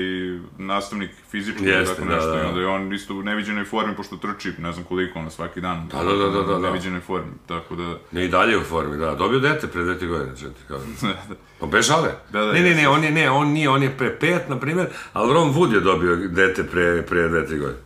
[0.58, 2.42] nastavnik fizički ili tako da, nešto, da.
[2.42, 5.60] i onda je on isto u neviđenoj formi, pošto trči, ne znam koliko, ono, svaki
[5.60, 5.88] dan.
[5.88, 6.68] Da, da, da, da, da, U da.
[6.68, 7.96] neviđenoj formi, tako da...
[8.12, 9.14] Ne, i dalje u formi, da.
[9.14, 10.96] Dobio dete pre dve, godine, če ti kažem.
[11.60, 12.10] Pa bez žale.
[12.32, 14.60] Da, da, ne, ne, ne, on je, ne, on nije, on je pre pet, na
[14.60, 17.80] primjer, ali Ron Wood je dobio dete pre, pre dve, tri godine.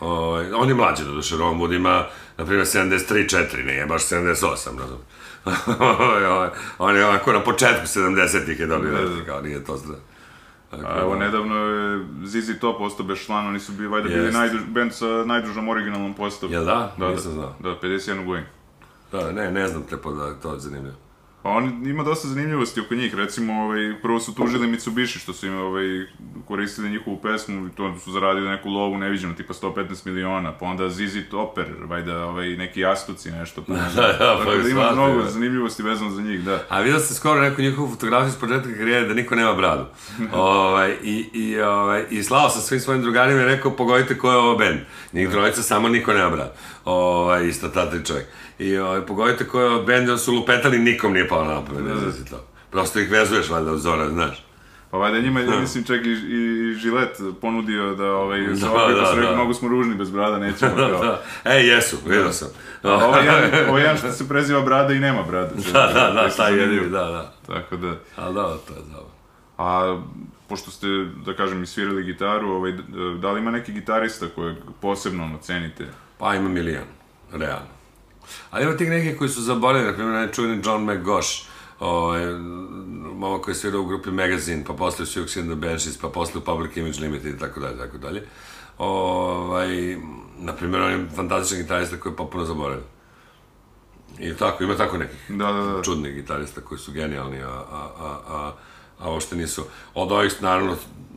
[0.00, 2.06] Ovaj, on je mlađi, doduše, Ron Wood ima,
[2.38, 5.12] na primjer, 73-4, nije baš 78, razumiješ.
[6.78, 9.08] On je onako na početku 70-ih je dobio, Da, da.
[9.08, 10.00] da, kao nije to zdravo.
[10.72, 14.60] A evo, nedavno je ZZ Top ostao bez člana, oni su bili, valjda bili najduž,
[14.68, 16.52] band sa najdužom originalnom postavom.
[16.52, 16.92] Jel da?
[16.98, 17.54] Da, Nisam da, znao.
[17.60, 18.46] da, 51 godinu.
[19.12, 20.96] Da, ne, ne znam te podatke, to je zanimljivo.
[21.42, 25.46] Pa on ima dosta zanimljivosti oko njih, recimo, ovaj, prvo su tužili Mitsubishi što su
[25.46, 26.06] im ovaj,
[26.48, 30.88] koristili njihovu pesmu i to su zaradili neku lovu neviđenu, tipa 115 miliona, pa onda
[30.90, 33.62] ZZ Topper, valjda ovaj, neki jastuci nešto.
[33.62, 35.30] Pa, da, da, Tako pa da ima shvatio, mnogo da.
[35.30, 36.64] zanimljivosti vezano za njih, da.
[36.68, 39.84] A vidio sam skoro neku njihovu fotografiju s početka karijere da niko nema bradu.
[40.32, 44.36] ovaj, i, i, ovaj, I slao sam svim svojim drugarima i rekao pogodite ko je
[44.36, 44.78] ovo band.
[45.12, 46.50] Njih trojica samo niko nema bradu.
[46.84, 48.26] Ovaj, isto ta tri čovjek.
[48.62, 51.84] I ovaj, pogodite ko je ovo band, onda su lupetali, nikom nije palo na pamet,
[51.84, 52.44] ne znam si to.
[52.70, 54.44] Prosto ih vezuješ valjda u zora, znaš.
[54.90, 59.06] Pa valjda njima, ja mislim, čak i, i Žilet ponudio da ovaj, Da, opet da,
[59.06, 59.34] su rekli, da.
[59.34, 60.74] mnogo smo ružni bez brada, nećemo.
[60.80, 61.22] Da, da.
[61.44, 62.48] E, jesu, vidio sam.
[62.82, 65.50] A ovaj jedan, ovaj jedan što se preziva brada i nema brada.
[65.72, 67.34] Da, da, da, Taj jedini, da, da.
[67.46, 67.94] Tako da.
[68.16, 69.12] Ali da, to je dobro.
[69.58, 70.00] A
[70.48, 70.86] pošto ste,
[71.26, 72.72] da kažem, isvirali gitaru, ovaj,
[73.20, 75.86] da li ima neki gitarista kojeg posebno ono, cenite?
[76.18, 76.84] Pa ima milion,
[77.32, 77.81] realno.
[78.50, 81.44] Ali ima tih nekih koji su zaboravili, na primjer, čuveni John McGosh,
[81.80, 82.26] ovaj,
[83.14, 86.40] momak koji je svirao u grupi Magazine, pa posle u and the Banshees, pa posle
[86.40, 88.22] u Public Image Limited i tako dalje, tako dalje.
[88.78, 89.96] Ovaj,
[90.38, 92.84] na primjer, on je fantastičan gitarista koji je potpuno zaboravio.
[94.18, 95.82] I tako, ima tako nekih Da, da, da.
[95.82, 98.52] čudnih gitarista koji su genijalni, a, a, a, a,
[98.98, 99.64] a uopšte nisu.
[99.94, 100.76] Od ovih, naravno,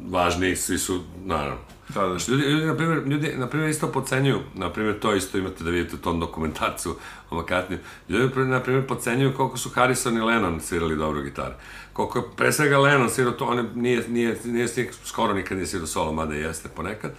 [0.09, 1.74] važnijih, svi su, naravno.
[1.89, 2.07] Da, da.
[2.07, 5.63] Znači, ljudi, ljudi, na primjer, ljudi, na primjer, isto pocenjuju, na primjer, to isto imate
[5.63, 6.95] da vidite u tom dokumentarcu
[7.29, 7.77] o McCartney,
[8.09, 11.55] ljudi, na primjer, pocenjuju koliko su Harrison i Lennon svirali dobro gitare.
[11.93, 15.57] Koliko je, pre svega, Lennon svirao to, on je, nije, nije, nije, nije, skoro nikad
[15.57, 17.11] nije svirao solo, mada jeste ponekad,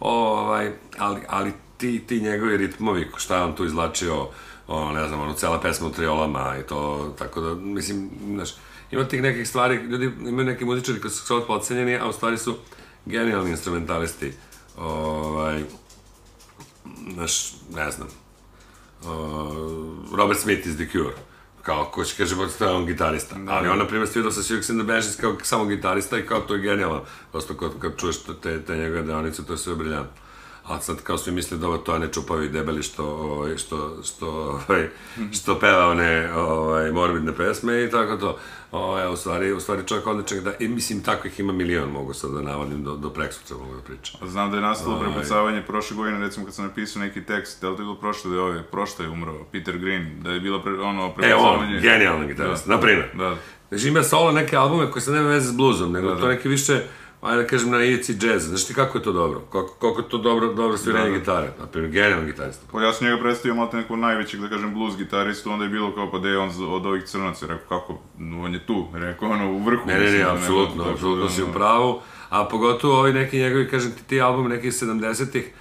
[0.00, 4.28] ovaj, ali, ali ti, ti njegovi ritmovi, šta je on tu izlačio,
[4.66, 8.50] ono, ne znam, ono, cela pesma u triolama i to, tako da, mislim, znaš,
[8.90, 12.38] ima tih nekih stvari, ljudi, imaju neki muzičari koji su sad podcenjeni, a u stvari
[12.38, 12.56] su
[13.06, 14.32] genijalni instrumentalisti,
[14.76, 15.62] ovaj,
[17.12, 18.08] znaš, ne znam,
[19.02, 21.14] uh, Robert Smith iz The Cure,
[21.62, 23.36] kao ko će kaže, to je on gitarista.
[23.48, 26.40] Ali on, na primjer, svirao sa Six and the Banshees kao samo gitarista i kao
[26.40, 27.02] to je genijalno.
[27.32, 30.23] Prosto kad, kad čuješ te, te njegove deonice, to je sve briljantno.
[30.64, 34.26] A sad kao svi misle da ovo to ne čupavi debeli što, ovaj, što, što,
[34.28, 34.88] ovaj,
[35.32, 38.38] što peva one ovaj, morbidne pesme i tako to.
[38.72, 42.30] Ovaj, u stvari, u stvari čovjek odličan da, i mislim takvih ima milion, mogu sad
[42.30, 44.20] da navodim, do, do preksutra mogu da pričam.
[44.24, 45.06] Znam da je nastalo Ovaj.
[45.06, 48.30] prepucavanje prošle godine, recimo kad sam napisao neki tekst, da li to je bilo prošle
[48.30, 51.12] da je ove, prošle je umro, Peter Green, da je bilo pre, ono E, on,
[51.14, 51.80] prepucavanje.
[51.80, 52.74] genijalan gitarista, Da.
[52.74, 53.10] na primjer.
[53.14, 53.36] Da.
[53.68, 56.20] Znači ima solo neke albume koji se nema veze s bluzom, nego Da, da.
[56.20, 56.82] to neki više,
[57.24, 58.48] ajde da kažem, na ivici džeza.
[58.48, 59.40] Znaš ti kako je to dobro?
[59.40, 61.18] Kako, koliko je to dobro, dobro sviranje Da, da.
[61.18, 61.52] gitare?
[61.60, 62.66] Na primjer, genijalan gitarista.
[62.72, 65.94] Pa ja sam njega predstavio malo nekog najvećeg, da kažem, blues gitaristu, onda je bilo
[65.94, 67.98] kao, pa da je on od ovih crnaca, rekao, kako,
[68.44, 69.86] on je tu, rekao, ono, u vrhu.
[69.86, 72.00] Ne, ne, ne, da apsolutno, tako da, apsolutno si u ono, pravu.
[72.28, 75.52] A pogotovo ovi neki njegovi, kažem ti, ti albumi nekih 70-ih,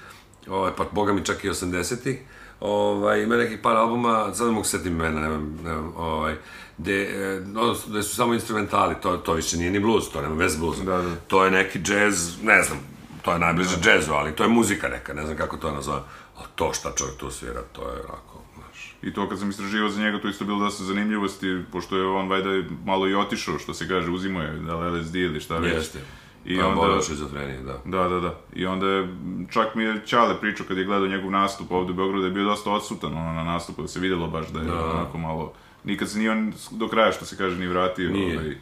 [0.47, 2.17] ovaj, pa boga mi čak i 80-ih,
[2.63, 6.35] ovaj, ima nekih par albuma, sad ne mogu se setim imena, nemam, nemam, ovaj,
[6.77, 10.35] gde, e, odnosno, gde su samo instrumentali, to, to više nije ni blues, to nema
[10.35, 10.85] veze s bluesom.
[10.85, 11.15] Da, da.
[11.15, 12.79] To je neki džez, ne znam,
[13.21, 16.01] to je najbliže džezu, ali to je muzika neka, ne znam kako to nazove.
[16.37, 18.95] A to šta čovjek tu svira, to je onako, znaš.
[19.01, 22.29] I to kad sam istraživao za njega, to isto bilo dosta zanimljivosti, pošto je on
[22.29, 22.49] valjda
[22.85, 25.73] malo i otišao, što se kaže, uzimo je, da LSD ili šta već.
[25.73, 25.99] Jeste.
[26.45, 27.01] I I onda- onda...
[27.01, 27.77] šizofrenije, da.
[27.85, 28.35] Da, da, da.
[28.53, 29.15] I onda je,
[29.51, 32.33] čak mi je Ćale pričao kad je gledao njegov nastup ovde u Beogradu, da je
[32.33, 35.53] bio dosta odsutan ono, na nastupu, da se vidjelo baš da je onako malo...
[35.83, 38.09] Nikad se nije on do kraja, što se kaže, ni vratio.
[38.09, 38.37] Nije.
[38.39, 38.55] Ovaj,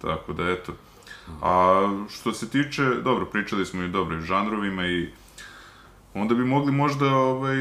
[0.00, 0.72] tako da, eto.
[1.42, 5.08] A što se tiče, dobro, pričali smo i dobro i žanrovima i
[6.14, 7.56] onda bi mogli možda ovaj,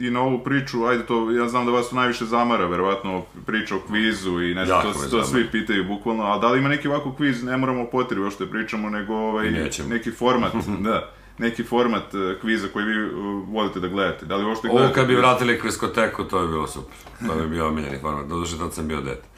[0.00, 3.76] i na ovu priču, ajde to, ja znam da vas to najviše zamara, verovatno priča
[3.76, 6.88] o kvizu i ne znam, to, to svi pitaju bukvalno, a da li ima neki
[6.88, 9.50] ovako kviz, ne moramo još što pričamo, nego ovaj,
[9.88, 10.52] neki format,
[10.86, 13.10] da, neki format eh, kviza koji vi eh,
[13.46, 14.26] volite da gledate.
[14.26, 14.94] Da li uopšte Ovo gledate?
[14.94, 16.96] kad bi vratili kviskoteku, to bi bilo super.
[17.26, 19.28] To bi bio omiljeni format, doduše tad sam bio dete.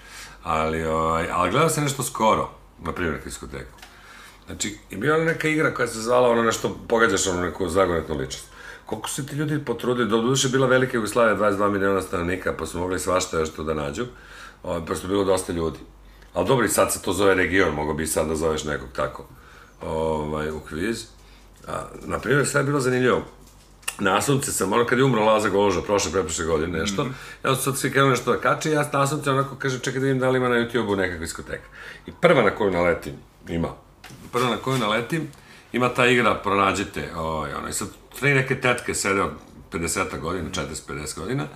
[0.43, 2.51] Ali, ovaj, ali gledao sam nešto skoro,
[2.83, 3.73] na primjer kviskoteku.
[4.47, 8.52] Znači, je bila neka igra koja se zvala ono nešto, pogađaš ono neku zagonetnu ličnost.
[8.93, 12.78] Koliko su ti ljudi potrudili, do duše bila velika Jugoslavija, 22 miliona stanovnika, pa su
[12.78, 14.05] mogli svašta još to da nađu,
[14.62, 15.78] ovaj, pa su bilo dosta ljudi.
[16.34, 19.24] Ali dobro, i sad se to zove region, mogo bi sad da zoveš nekog tako
[19.82, 21.05] ovaj, u kviz.
[21.68, 23.22] A, na primjer, sve je bilo zanimljivo.
[23.99, 27.07] Nasumce sam, ono kad je umro Laza Goloža, prošle, preprošle godine, nešto,
[27.45, 30.20] ja sam sad svi krenuo nešto da kače ja nasumce onako kaže, čekaj da vidim
[30.20, 31.68] da li ima na YouTube-u neka diskoteka.
[32.07, 33.14] I prva na koju naletim,
[33.49, 33.68] ima,
[34.32, 35.28] prva na koju naletim,
[35.72, 37.88] ima ta igra, pronađite, ovaj, ono, i sad
[38.19, 39.33] tri neke tetke sede od
[39.73, 41.47] 50 godina, 40-50 godina,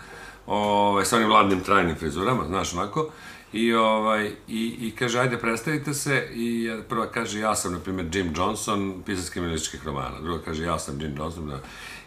[0.47, 3.11] ovaj, sa onim ladnim trajnim frizurama, znaš, onako.
[3.53, 6.29] I, ovaj, i, i kaže, ajde, predstavite se.
[6.35, 10.21] I prva kaže, ja sam, na primjer, Jim Johnson, pisac kriminalističkih romana.
[10.21, 11.49] Druga kaže, ja sam Jim Johnson.
[11.49, 11.61] Da.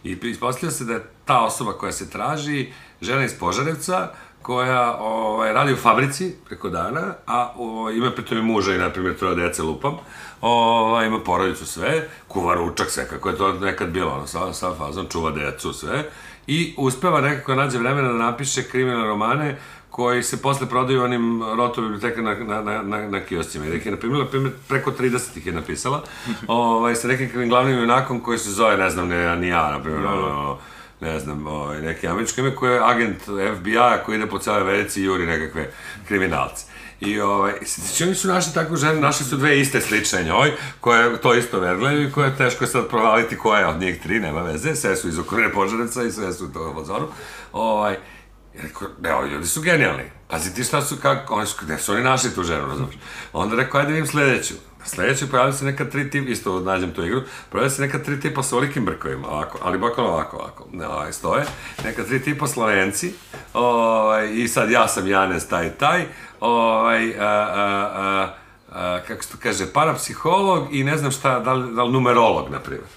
[0.04, 2.72] I ispostavlja se da je ta osoba koja se traži,
[3.02, 4.12] žena iz Požarevca,
[4.42, 9.18] koja ovaj, radi u fabrici preko dana, a ovaj, ima pritom muža i, na primjer,
[9.18, 9.98] troje dece lupam,
[10.42, 14.74] ovaj, ima porodicu sve, kuva ručak sve, kako je to nekad bilo, ono, sa, sa
[14.76, 16.04] fazom, čuva decu sve,
[16.48, 19.58] i uspeva nekako da nađe vremena da napiše kriminalne romane
[19.90, 23.66] koji se posle prodaju onim roto biblioteka na, na, na, na, kioscima.
[23.66, 26.04] I da je, na primjer, na primjer, preko 30 ih je napisala,
[26.48, 30.06] ovaj, sa nekim glavnim junakom koji se zove, ne znam, ne, ni ja, na primjer,
[30.06, 30.58] ono,
[31.02, 33.22] ne znam, ovaj, neki američko ime koji je agent
[33.58, 35.72] FBI-a koji ide po cijeloj Americi i juri nekakve
[36.08, 36.66] kriminalce.
[37.02, 41.18] I ovaj, znači oni su našli takvu ženu, našli su dve iste slične njoj, koje
[41.18, 44.42] to isto vergleju i koje je teško sad provaliti koja je od njih tri, nema
[44.42, 47.08] veze, sve su iz okorine Požarevca i sve su u toga fazoru.
[47.54, 47.98] Ovaj,
[49.00, 50.19] ne, ovi ljudi su genijalni.
[50.30, 52.96] Pazi ti šta su, kako, oni su, gde su oni našli tu ženu, razumiješ?
[53.34, 54.54] Onda rekao, ajde vidim sledeću.
[54.80, 58.20] Na sledeću pojavili se neka tri tipa, isto nađem tu igru, pojavili se neka tri
[58.20, 61.46] tipa sa olikim brkovima, ovako, ali bukvalno ovako, ovako, ne, ovaj, stoje,
[61.84, 63.14] neka tri tipa slovenci,
[63.54, 66.06] ovaj, i sad ja sam Janez taj taj,
[66.40, 68.34] ovaj, a, a, a,
[68.72, 72.52] a, kako se to kaže, parapsiholog i ne znam šta, da li, da li numerolog,
[72.52, 72.88] na primjer.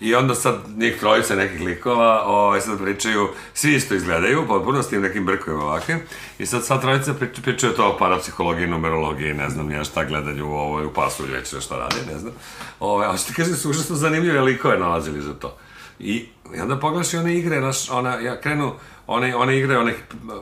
[0.00, 4.88] I onda sad njih trojica nekih likova, ovaj, sad pričaju, svi isto izgledaju, potpuno s
[4.88, 6.00] tim nekim brkovima ovakvim.
[6.38, 10.50] I sad sad trojica prič, pričaju to o parapsihologiji, numerologiji, ne znam ja šta gledanju
[10.50, 12.32] u ovoj, u pasulju, već šta radi, ne znam.
[12.80, 15.56] Ovaj, ali što ti kažem, su užasno zanimljive likove nalazili za to.
[15.98, 16.26] I,
[16.56, 18.72] i onda pogledaš i one igre, naš, ona, ja krenu,
[19.06, 19.94] one, one igre, one,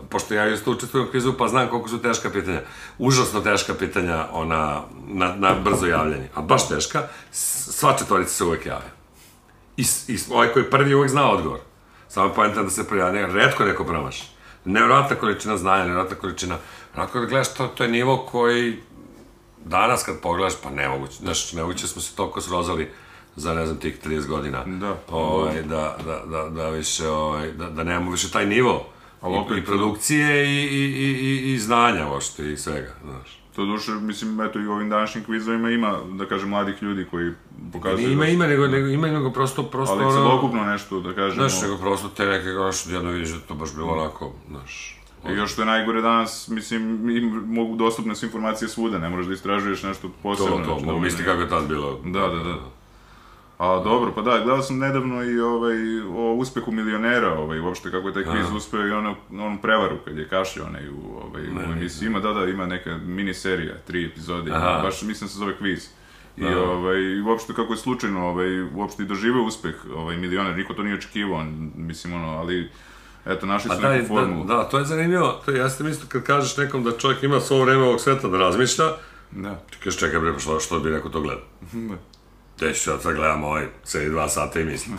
[0.09, 2.61] pošto ja isto učestvujem u kvizu, pa znam koliko su teška pitanja.
[2.99, 6.29] Užasno teška pitanja, ona, na, na brzo javljanje.
[6.35, 9.02] A baš teška, sva četvorica se uvek javlja.
[9.77, 11.59] I, i ovaj koji prvi uvek zna odgovor.
[12.09, 14.25] Samo je poenta da se prijavi, ne, redko neko promaši.
[14.65, 16.57] Nevjerojatna količina znanja, nevjerojatna količina...
[16.97, 18.77] Onako da gledaš, to, to je nivo koji
[19.65, 21.15] danas kad pogledaš, pa nemoguće.
[21.15, 22.91] Znaš, nemoguće smo se toliko srozali
[23.37, 24.65] za, ne znam, tih 30 godina.
[24.65, 24.97] Da.
[25.11, 28.87] Ovaj, da, da, da, da više, ovaj, da, da nemamo više taj nivo.
[29.21, 33.42] Ali I, opet- i produkcije i, i, i, i, i znanja, uopšte, i svega, znaš.
[33.57, 37.33] To duše, mislim, eto i u ovim današnjim kvizovima ima, da kažem, mladih ljudi koji
[37.73, 38.13] pokazuju...
[38.13, 41.49] Ima, da ima, nego, nego, ima, nego prosto, prosto, Ali celokupno nešto, da kažemo...
[41.49, 44.99] Znaš, nego prosto te neke, znaš, jedno vidiš da to baš bilo onako, znaš,
[45.31, 49.27] I još što je najgore danas, mislim, im, mogu dostupne su informacije svuda, ne moraš
[49.27, 50.57] da istražuješ nešto to, posebno.
[50.59, 52.01] to, znači, mogu da misliti kako je tad bilo.
[52.05, 52.59] Da, da, da.
[53.63, 58.09] A dobro, pa da, gledao sam nedavno i ovaj, o uspehu milionera, ovaj, uopšte kako
[58.09, 61.73] je taj kviz uspeo i ono, onu prevaru kad je kašljao onaj u, ovaj, u
[61.73, 62.07] emisiji.
[62.07, 64.81] Ima, da, da, ima neka miniserija, tri epizode, Aha.
[64.83, 65.89] baš mislim se zove kviz.
[66.37, 70.75] I, ovaj, i uopšte kako je slučajno, ovaj, uopšte i doživeo uspeh ovaj, milioner, niko
[70.75, 71.45] to nije očekivao,
[71.77, 72.71] mislim, ono, ali
[73.27, 74.45] eto, našli Pa su da, neku da, formulu.
[74.45, 75.43] da, to je zanimljivo.
[75.45, 78.29] To je, ja sam isto kad kažeš nekom da čovjek ima svo vreme ovog sveta
[78.29, 78.85] da razmišlja,
[79.31, 79.55] Da.
[79.55, 81.45] ti kažeš čekaj bre, pa što, što bi neko to gledao?
[82.59, 84.99] Te ću ja sad gledam ovaj cijeli dva sata i mislim.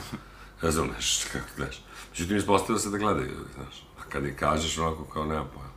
[0.62, 1.82] Razumeš, kako gledaš.
[2.12, 3.86] Međutim, ispostavilo se da gledaju znaš.
[4.00, 5.74] A kad i kažeš onako kao nema pojma.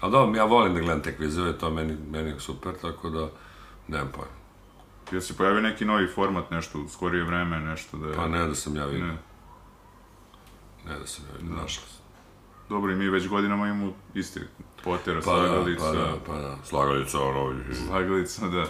[0.00, 3.28] Ali dobro, ja volim da gledam te kvizove, to meni, meni je super, tako da
[3.88, 4.40] nemam pojma.
[5.12, 8.14] Jel se pojavio neki novi format, nešto u skorije vreme, nešto da je...
[8.14, 9.06] Pa ne da sam ja vidio.
[9.06, 9.18] Ne.
[10.86, 12.00] Ne da sam ja vidio, našao sam.
[12.68, 14.40] Dobro, i mi već godinama imamo isti
[14.84, 16.56] potera, Pa da, slagalica, pa da, pa da.
[16.64, 17.54] Slagalica, ono,
[17.86, 18.66] slagalica, da.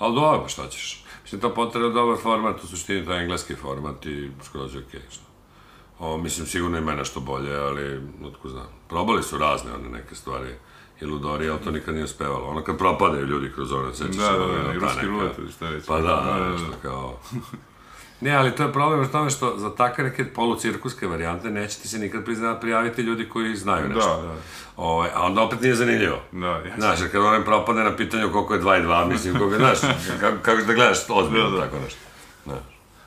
[0.00, 1.04] Ali dobro, šta ćeš?
[1.22, 5.00] Mislim, to potrebno dobar format, u suštini to je engleski format i skroz je okej,
[5.10, 5.24] šta.
[5.98, 8.66] O, mislim, sigurno ima nešto bolje, ali, otko znam.
[8.88, 10.54] Probali su razne one neke stvari
[11.00, 12.48] i ludori, ali to nikad nije uspevalo.
[12.48, 14.98] Ono kad propadaju ljudi kroz one, sećaš Da, se, da, ono, da, i ta ruski
[14.98, 15.86] neka- rulet, ili šta reći.
[15.86, 16.02] Pa da,
[16.38, 17.18] da, nešto kao...
[18.20, 21.88] Ne, ali to je problem u tome što za takve neke polucirkuske varijante neće ti
[21.88, 24.16] se nikad priznat prijaviti ljudi koji znaju nešto.
[24.16, 24.34] Da, da,
[24.76, 26.18] Ovaj, a onda opet nije zanimljivo.
[26.32, 26.74] da, ja.
[26.78, 29.58] Znaš, jer kad onem propade na pitanju koliko je 2 i 2, mislim, koliko je,
[29.58, 29.78] znaš,
[30.20, 31.62] kako, kako da gledaš ozbiljno Da, da.
[31.62, 32.00] tako nešto.
[32.44, 32.58] Znaš.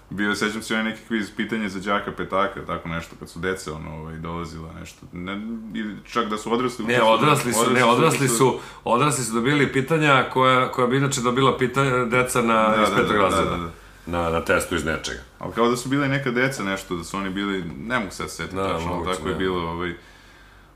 [0.09, 3.74] Bio, sećam se onaj neki kviz, pitanje za đaka petaka, tako nešto, kad su deca,
[3.74, 4.99] ono, ovaj, dolazila nešto.
[5.14, 5.34] Ne,
[5.74, 6.86] ili čak da su odrasli...
[6.86, 11.22] Ne, odrasli su, ne, odrasli učestvovali- su, odrasli su dobili pitanja koja, koja bi inače
[11.22, 13.51] dobila pitanja deca na, Da, iz da, petog da, da, razreda.
[13.51, 13.70] da, da.
[14.05, 15.19] Na, na testu iz nečega.
[15.39, 18.31] Ali kao da su bile neka deca nešto, da su oni bili, ne mogu sad
[18.31, 19.37] setiti Da, tačno, moguće, tako je da.
[19.39, 19.93] bilo, ovaj...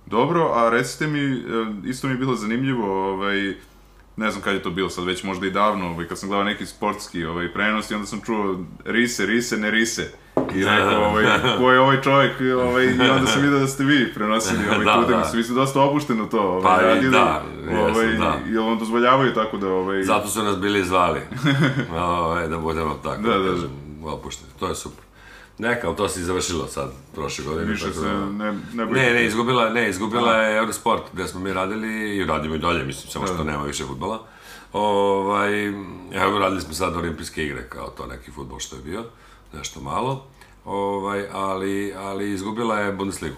[0.06, 1.40] Dobro, a recite mi, e,
[1.86, 3.56] isto mi je bilo zanimljivo, ovaj,
[4.16, 6.44] ne znam kad je to bilo, sad već možda i davno, ovaj, kad sam gledao
[6.46, 10.12] neki sportski ovaj, prenos i onda sam čuo rise, rise, ne rise.
[10.56, 11.26] I rekao, ovaj,
[11.58, 14.94] ko je ovaj čovjek, ovaj, i onda sam vidio da ste vi prenosili ovaj, Da,
[14.96, 15.32] tu da.
[15.34, 17.12] Vi ste dosta opušteno to ovaj, Pa radili.
[17.12, 18.38] da, ovaj, jesam, da.
[18.48, 19.68] Jel vam dozvoljavaju tako da...
[19.70, 21.20] Ovaj, Zato su nas bili zvali,
[21.96, 23.52] ovaj, da budemo tako, Da, da, da, da.
[23.52, 23.70] kažem,
[24.06, 24.52] opušteni.
[24.60, 25.04] To je super.
[25.60, 27.66] Neka, ali to se i završilo sad, prošle godine.
[27.66, 31.40] Više tako se da- ne, ne Ne, ne, izgubila, ne, izgubila je Eurosport gde smo
[31.40, 34.20] mi radili i radimo i dalje, mislim, samo što nema više futbola.
[34.74, 35.68] Ovaj,
[36.14, 39.04] evo, radili smo sad olimpijske igre, kao to neki futbol što je bio,
[39.54, 40.26] nešto malo.
[40.68, 43.36] Ovaj, ali, ali izgubila je Bundesligu.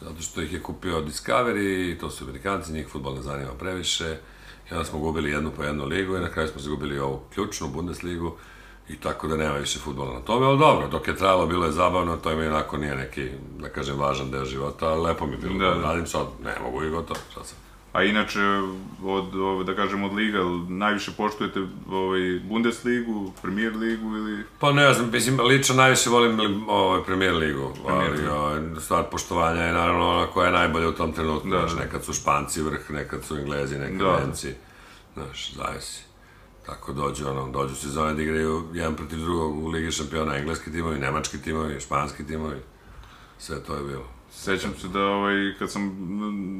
[0.00, 4.16] Zato što ih je kupio Discovery, to su Amerikanci, njih futbol ne zanima previše.
[4.70, 7.68] I onda smo gubili jednu po jednu ligu i na kraju smo izgubili ovu ključnu
[7.68, 8.36] Bundesligu.
[8.88, 11.72] I tako da nema više futbola na tome, ali dobro, dok je trajalo, bilo je
[11.72, 13.28] zabavno, to mi onako nije neki,
[13.58, 16.54] da kažem, važan deo života, ali lepo mi je bilo Da, da, radim sad, ne
[16.64, 17.58] mogu i gotovo, šta sam.
[17.92, 18.40] A inače,
[19.04, 20.38] od, ove, da kažem, od liga,
[20.68, 24.44] najviše poštujete ovaj, Bundesligu, Premier ligu ili...
[24.58, 29.04] Pa ne znam, mislim, lično najviše volim li- ovaj, Premier ligu, Premier ali ovaj, stvar
[29.10, 32.62] poštovanja je naravno ona koja je najbolja u tom trenutku, Da, znaš, nekad su Španci
[32.62, 34.20] vrh, nekad su Englezi, nekad Da.
[34.20, 34.54] Nemci,
[35.14, 36.02] znaš, zavisi.
[36.66, 40.98] Tako dođu, ono, dođu sezone da igraju jedan protiv drugog u Ligi šampiona, engleski timovi,
[40.98, 42.56] nemački timovi, španski timovi,
[43.38, 44.04] sve to je bilo.
[44.32, 45.90] Sećam se da ovaj, kad sam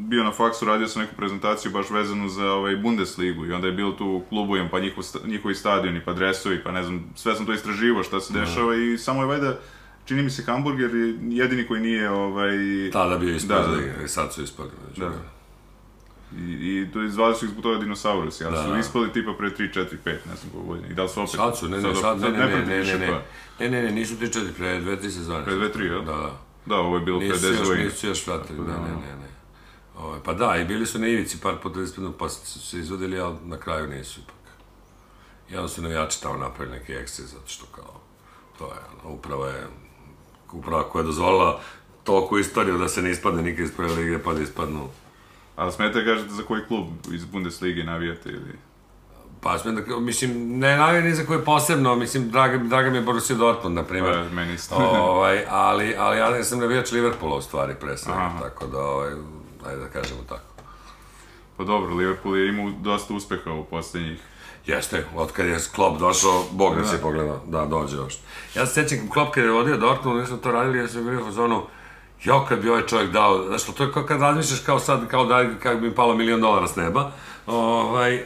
[0.08, 3.72] bio na faksu, radio sam neku prezentaciju baš vezanu za ovaj, Bundesligu i onda je
[3.72, 7.52] bilo tu klubujem, pa njihov, njihovi stadioni, pa dresovi, pa ne znam, sve sam to
[7.52, 9.58] istraživao šta se dešava i samo je valjda,
[10.04, 12.50] čini mi se Hamburger je jedini koji nije ovaj,
[12.92, 13.70] Tada bio ispod Da, da.
[13.70, 14.70] lige, i sad su ispod.
[14.86, 15.10] Znači, Da.
[16.38, 18.78] I, i to izvali su zbog toga dinosaurusi, ali Da, su da.
[18.78, 20.88] ispali tipa pre 3, 4, 5, ne znam koliko godina.
[20.88, 21.30] I da li su opet...
[21.30, 23.22] Sad su, ne, ne, sad, ne, ne, ne, prati ne, više, ne, pa-
[23.60, 25.44] ne, ne, ne, ne, nisu ti četiri, pre dve, tri sezone.
[25.44, 26.00] Pre dve, tri, jel?
[26.00, 26.38] Da, da.
[26.66, 27.84] Da, ovo je bilo Nisu 10 još, godina.
[27.84, 29.28] nisu još vratili, ne, ne, ne, ne.
[29.98, 32.78] Ovaj, pa da, i bili su na ivici par puta da ispadnu, pa su se
[32.78, 34.34] izvodili, ali na kraju nisu ipak.
[35.50, 38.00] I onda su navijači tamo napravili neki eksces, zato što kao,
[38.58, 39.66] to je, ono, uprava je,
[40.52, 41.60] uprava koja je dozvolila
[42.04, 44.88] toliko istoriju da se ne ispadne nikad iz prve lige, pa da ispadnu
[45.56, 48.58] Ali smete da kažete za koji klub iz Bundeslige navijate ili...
[49.42, 53.36] Pa da, mislim, ne navijam ni za koje posebno, mislim, draga, draga mi je Borussia
[53.36, 54.14] Dortmund, na primjer.
[54.14, 54.74] Pa, meni isto.
[54.76, 59.10] ovaj, ali, ali ja sam navijač Liverpoola u stvari pre svega, tako da, ovaj,
[59.66, 60.52] ajde da kažemo tako.
[61.56, 64.20] Pa dobro, Liverpool je imao dosta uspeha u posljednjih...
[64.66, 68.18] Jeste, od kad je Klopp došao, Bog nas je pogledao, da, dođe još.
[68.54, 71.32] Ja se sjećam, Klopp kad je vodio Dortmund, smo to radili, ja sam bio u
[71.32, 71.62] zonu,
[72.22, 75.24] jo, kad bi ovaj čovjek dao, znaš, to je kao kad razmišljaš kao sad, kao
[75.24, 77.10] da kako bi im palo milion dolara s neba,
[77.46, 78.24] ovaj, e,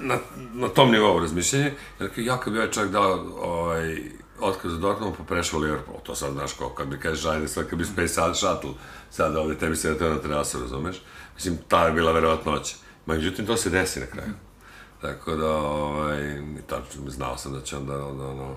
[0.00, 0.18] na,
[0.52, 3.98] na tom nivou razmišljanje, jer kao, ja kad bi ovaj čovjek dao ovaj,
[4.40, 7.48] otkaz za Dortmund, pa prešao u Liverpool, to sad, znaš, kao kad mi kažeš, ajde,
[7.48, 8.70] sad kad bi Space Shuttle,
[9.10, 11.02] sad ovdje tebi se na terasu, razumeš?
[11.34, 12.76] Mislim, ta je bila verovatnoća.
[13.06, 14.32] Međutim, to se desi na kraju.
[15.00, 18.56] Tako da, ovaj, tačno, znao sam da će onda, onda ono,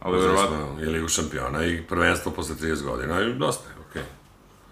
[0.00, 4.02] Ali verovatno, smo i Ligu šampiona i prvenstvo posle 30 godina i dosta je, okej.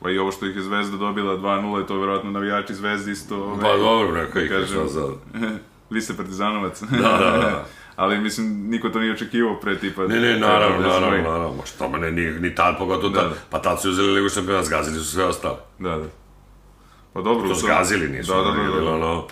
[0.02, 3.36] Pa i ovo što ih je Zvezda dobila 2-0, to verovatno navijači Zvezdi isto...
[3.36, 5.10] ovaj, Pa dobro, rekao ih, kažem, sad.
[5.90, 6.82] Vi ste partizanovac.
[6.82, 7.64] Da, da, da.
[7.96, 10.06] Ali mislim, niko to nije očekivao pre tipa...
[10.06, 13.08] Ne, ne, naravno, pre 50 naravno, naravno, ma što ma ne, ni, ni tad, pogotovo
[13.08, 13.36] Da, tad, da.
[13.50, 15.56] pa tad su uzeli Ligu šampiona, zgazili su sve ostale.
[15.78, 16.04] Da, da.
[17.12, 18.90] Pa dobro, To zgazili nisu, Da, da, da, da.
[18.90, 19.26] ono,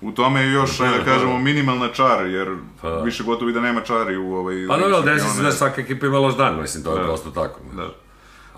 [0.00, 3.02] U tome je još, ajde da kažemo, minimalna čar, jer Pa da.
[3.02, 4.66] više gotovo i da nema čari u ovaj...
[4.68, 7.04] Pa dobro, desi se da svaka ekipa ima loš dan, mislim, to je Da.
[7.04, 7.60] prosto tako.
[7.76, 7.88] Da.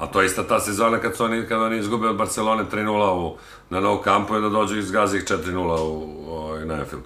[0.02, 3.12] A to je ista ta sezona kad su oni, kad oni izgube od Barcelone 3-0
[3.14, 3.36] u,
[3.70, 7.04] na Nou Campu i da dođu i zgazi ih 4-0 u, ovaj, na Anfield.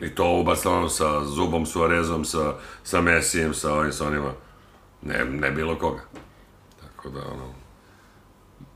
[0.00, 4.32] I to u Barcelonu sa Zubom Suarezom, sa, sa Messijem, sa ovim, sa onima.
[5.02, 6.02] Ne, ne bilo koga.
[6.80, 7.54] Tako da, ono...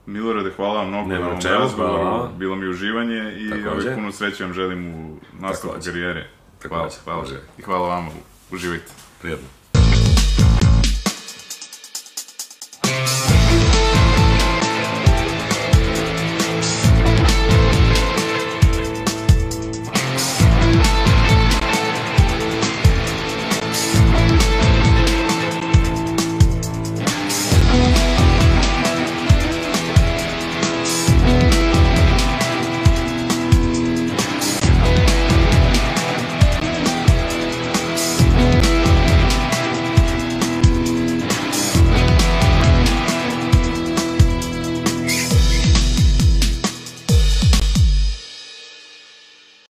[0.06, 4.44] Milorade, hvala vam mnogo Nema na ovom razgovoru, bilo mi uživanje i ovaj, puno sreće
[4.44, 6.30] vam želim u nastavku karijere.
[6.68, 7.24] Hvala, hvala.
[7.58, 8.10] I hvala vama,
[8.50, 8.92] uživajte.
[9.20, 9.57] Prijetno.